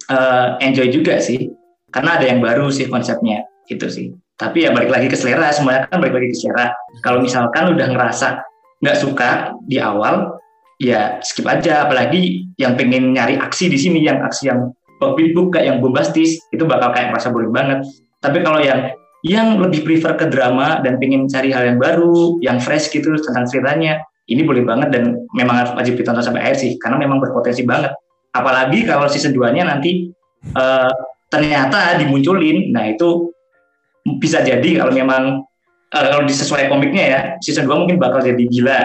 [0.09, 1.53] eh, enjoy juga sih
[1.95, 3.47] karena ada yang baru sih konsepnya.
[3.71, 4.11] Gitu sih.
[4.35, 5.47] Tapi ya balik lagi ke selera.
[5.55, 6.75] Semuanya kan balik lagi ke selera.
[6.99, 8.43] Kalau misalkan udah ngerasa
[8.83, 10.35] nggak suka di awal
[10.83, 11.87] ya skip aja.
[11.87, 16.91] Apalagi yang pengen nyari aksi di sini yang aksi yang kayak yang bombastis itu bakal
[16.91, 17.87] kayak merasa boring banget.
[18.19, 18.91] Tapi kalau yang
[19.23, 23.47] yang lebih prefer ke drama dan pengen cari hal yang baru yang fresh gitu tentang
[23.47, 26.75] ceritanya ini boleh banget dan memang harus wajib ditonton sampai akhir sih.
[26.75, 27.95] Karena memang berpotensi banget.
[28.35, 30.11] Apalagi kalau season 2 nya nanti
[30.59, 30.91] uh,
[31.35, 32.71] ternyata dimunculin.
[32.71, 33.35] Nah itu
[34.23, 35.43] bisa jadi kalau memang
[35.91, 38.81] uh, kalau disesuai komiknya ya season 2 mungkin bakal jadi gila.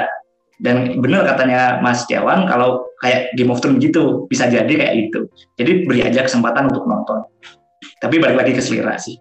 [0.61, 5.25] Dan benar katanya Mas Dewan kalau kayak Game of Thrones gitu bisa jadi kayak gitu.
[5.57, 7.25] Jadi beri aja kesempatan untuk nonton.
[7.97, 9.17] Tapi balik lagi ke selera sih.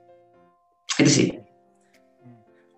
[0.99, 1.29] Itu sih.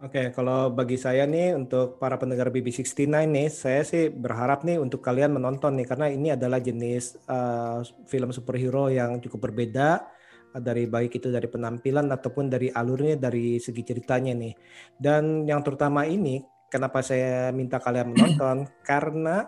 [0.02, 4.82] Oke, okay, kalau bagi saya nih untuk para pendengar BB69 nih, saya sih berharap nih
[4.82, 10.02] untuk kalian menonton nih karena ini adalah jenis uh, film superhero yang cukup berbeda
[10.58, 14.54] dari baik itu dari penampilan ataupun dari alurnya dari segi ceritanya nih.
[14.98, 18.64] Dan yang terutama ini Kenapa saya minta kalian menonton?
[18.90, 19.44] Karena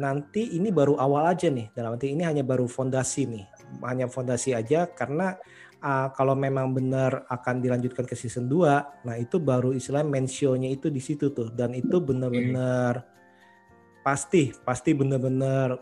[0.00, 1.68] nanti ini baru awal aja nih.
[1.76, 3.44] Dalam arti ini hanya baru fondasi nih.
[3.84, 5.36] Hanya fondasi aja karena
[5.80, 10.68] uh, kalau memang benar akan dilanjutkan ke season 2, nah itu baru istilah main show-nya
[10.68, 13.00] itu di situ tuh dan itu benar-benar
[14.02, 15.78] pasti pasti benar-benar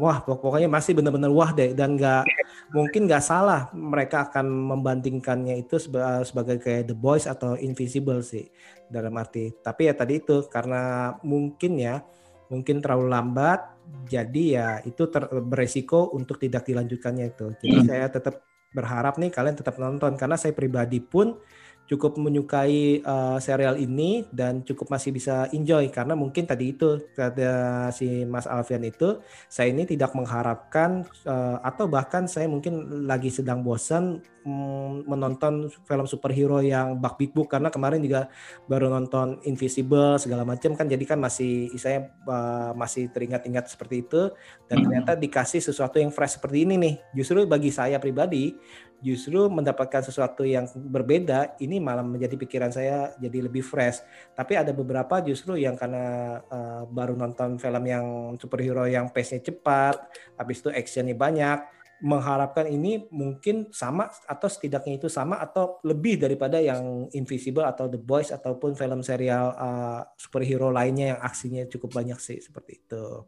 [0.00, 1.76] wah pokoknya masih benar-benar wah deh.
[1.76, 2.24] Dan nggak
[2.72, 5.76] mungkin nggak salah mereka akan membandingkannya itu
[6.24, 8.48] sebagai kayak The Boys atau Invisible sih
[8.88, 9.52] dalam arti.
[9.52, 12.00] Tapi ya tadi itu karena mungkin ya
[12.48, 13.60] mungkin terlalu lambat
[14.08, 17.46] jadi ya itu ter, beresiko untuk tidak dilanjutkannya itu.
[17.60, 17.86] Jadi hmm.
[17.88, 21.40] saya tetap berharap nih kalian tetap nonton karena saya pribadi pun
[21.88, 25.88] cukup menyukai uh, serial ini dan cukup masih bisa enjoy.
[25.88, 31.88] Karena mungkin tadi itu kata si Mas Alfian itu saya ini tidak mengharapkan uh, atau
[31.88, 37.48] bahkan saya mungkin lagi sedang bosan um, menonton film superhero yang bak big book.
[37.48, 38.28] Karena kemarin juga
[38.68, 40.84] baru nonton Invisible segala macam kan.
[40.84, 44.28] Jadi kan masih saya uh, masih teringat-ingat seperti itu.
[44.68, 46.94] Dan ternyata dikasih sesuatu yang fresh seperti ini nih.
[47.16, 48.52] Justru bagi saya pribadi
[48.98, 54.02] justru mendapatkan sesuatu yang berbeda ini malah menjadi pikiran saya jadi lebih fresh
[54.34, 58.06] tapi ada beberapa justru yang karena uh, baru nonton film yang
[58.42, 60.02] superhero yang pace-nya cepat
[60.34, 61.58] habis itu actionnya banyak
[61.98, 67.98] mengharapkan ini mungkin sama atau setidaknya itu sama atau lebih daripada yang Invisible atau The
[67.98, 73.26] Boys ataupun film serial uh, superhero lainnya yang aksinya cukup banyak sih seperti itu.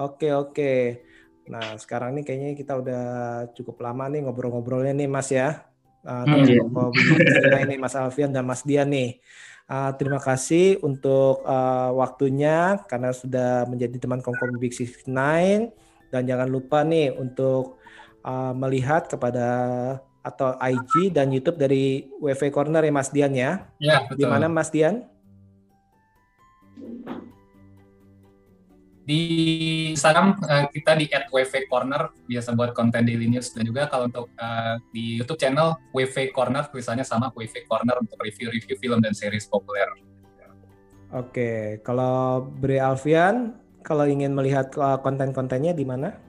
[0.00, 0.72] Oke oke.
[1.44, 3.04] Nah, sekarang ini kayaknya kita udah
[3.52, 5.68] cukup lama nih ngobrol-ngobrolnya nih Mas ya.
[6.04, 6.92] Uh, hmm,
[7.64, 9.20] ini Mas Alfian dan Mas Dian nih.
[9.64, 15.72] Uh, terima kasih untuk uh, waktunya karena sudah menjadi teman Kongkom Big Six Nine
[16.12, 17.80] dan jangan lupa nih untuk
[18.20, 19.48] uh, melihat kepada
[20.24, 23.68] atau IG dan YouTube dari WV Corner ya Mas Dian ya.
[23.80, 24.20] Ya, betul.
[24.20, 25.04] Di mana Mas Dian?
[29.04, 29.22] Di
[29.92, 34.80] Instagram uh, kita di @wv_corner biasa buat konten daily news dan juga kalau untuk uh,
[34.96, 39.86] di YouTube channel WV Corner tulisannya sama WV Corner untuk review-review film dan series populer.
[41.14, 46.24] Oke, kalau Bre Alfian kalau ingin melihat uh, konten-kontennya di mana?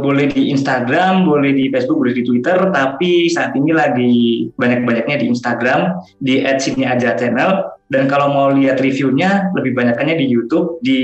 [0.00, 4.14] boleh di Instagram, boleh di Facebook, boleh di Twitter, tapi saat ini lagi
[4.56, 10.80] banyak-banyaknya di Instagram di @sini_aja channel dan kalau mau lihat reviewnya lebih banyaknya di YouTube
[10.84, 11.00] di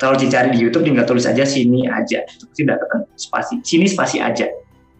[0.00, 2.24] kalau dicari di YouTube tinggal tulis aja sini aja.
[2.28, 4.48] Tidak ketemu spasi sini spasi aja.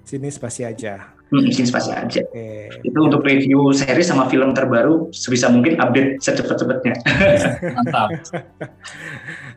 [0.04, 1.16] Sini spasi aja.
[1.32, 2.20] Hmm, sini spasi aja.
[2.28, 2.68] Okay.
[2.84, 6.94] itu untuk review seri sama film terbaru sebisa mungkin update secepat-cepatnya.
[7.80, 8.08] Mantap.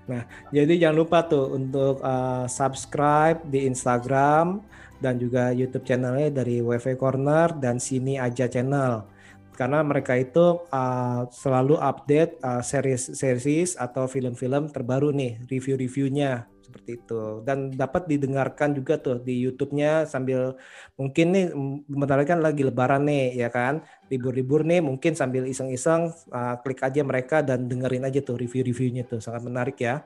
[0.06, 0.22] Nah
[0.54, 4.62] jadi jangan lupa tuh untuk uh, subscribe di Instagram
[5.02, 9.14] dan juga YouTube channelnya dari WV Corner dan sini aja channel
[9.56, 16.99] karena mereka itu uh, selalu update uh, series series atau film-film terbaru nih review-reviewnya seperti
[16.99, 20.60] itu dan dapat didengarkan juga tuh di YouTube-nya sambil
[20.99, 21.45] mungkin nih
[21.88, 27.06] bentar kan lagi lebaran nih ya kan libur-libur nih mungkin sambil iseng-iseng uh, klik aja
[27.06, 30.03] mereka dan dengerin aja tuh review-reviewnya tuh sangat menarik ya.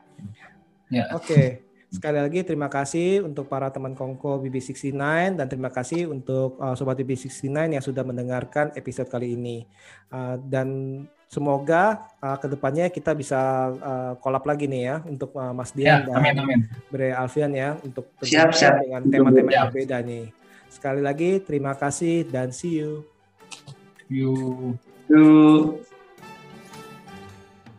[0.93, 1.10] Ya.
[1.16, 1.26] Oke.
[1.26, 1.69] Okay.
[1.90, 4.94] Sekali lagi terima kasih untuk para teman Kongko BB69
[5.34, 9.66] dan terima kasih untuk uh, Sobat BB69 yang sudah mendengarkan episode kali ini.
[10.14, 10.70] Uh, dan
[11.26, 16.06] semoga uh, ke depannya kita bisa uh, kolab lagi nih ya untuk uh, Mas Dian
[16.06, 16.60] ya, dan amin, amin.
[16.94, 18.86] Bre Alfian ya untuk siap, siap.
[18.86, 20.30] dengan tema-tema yang berbeda nih.
[20.70, 23.02] Sekali lagi terima kasih dan see you.
[24.14, 24.78] You.
[25.10, 25.82] You.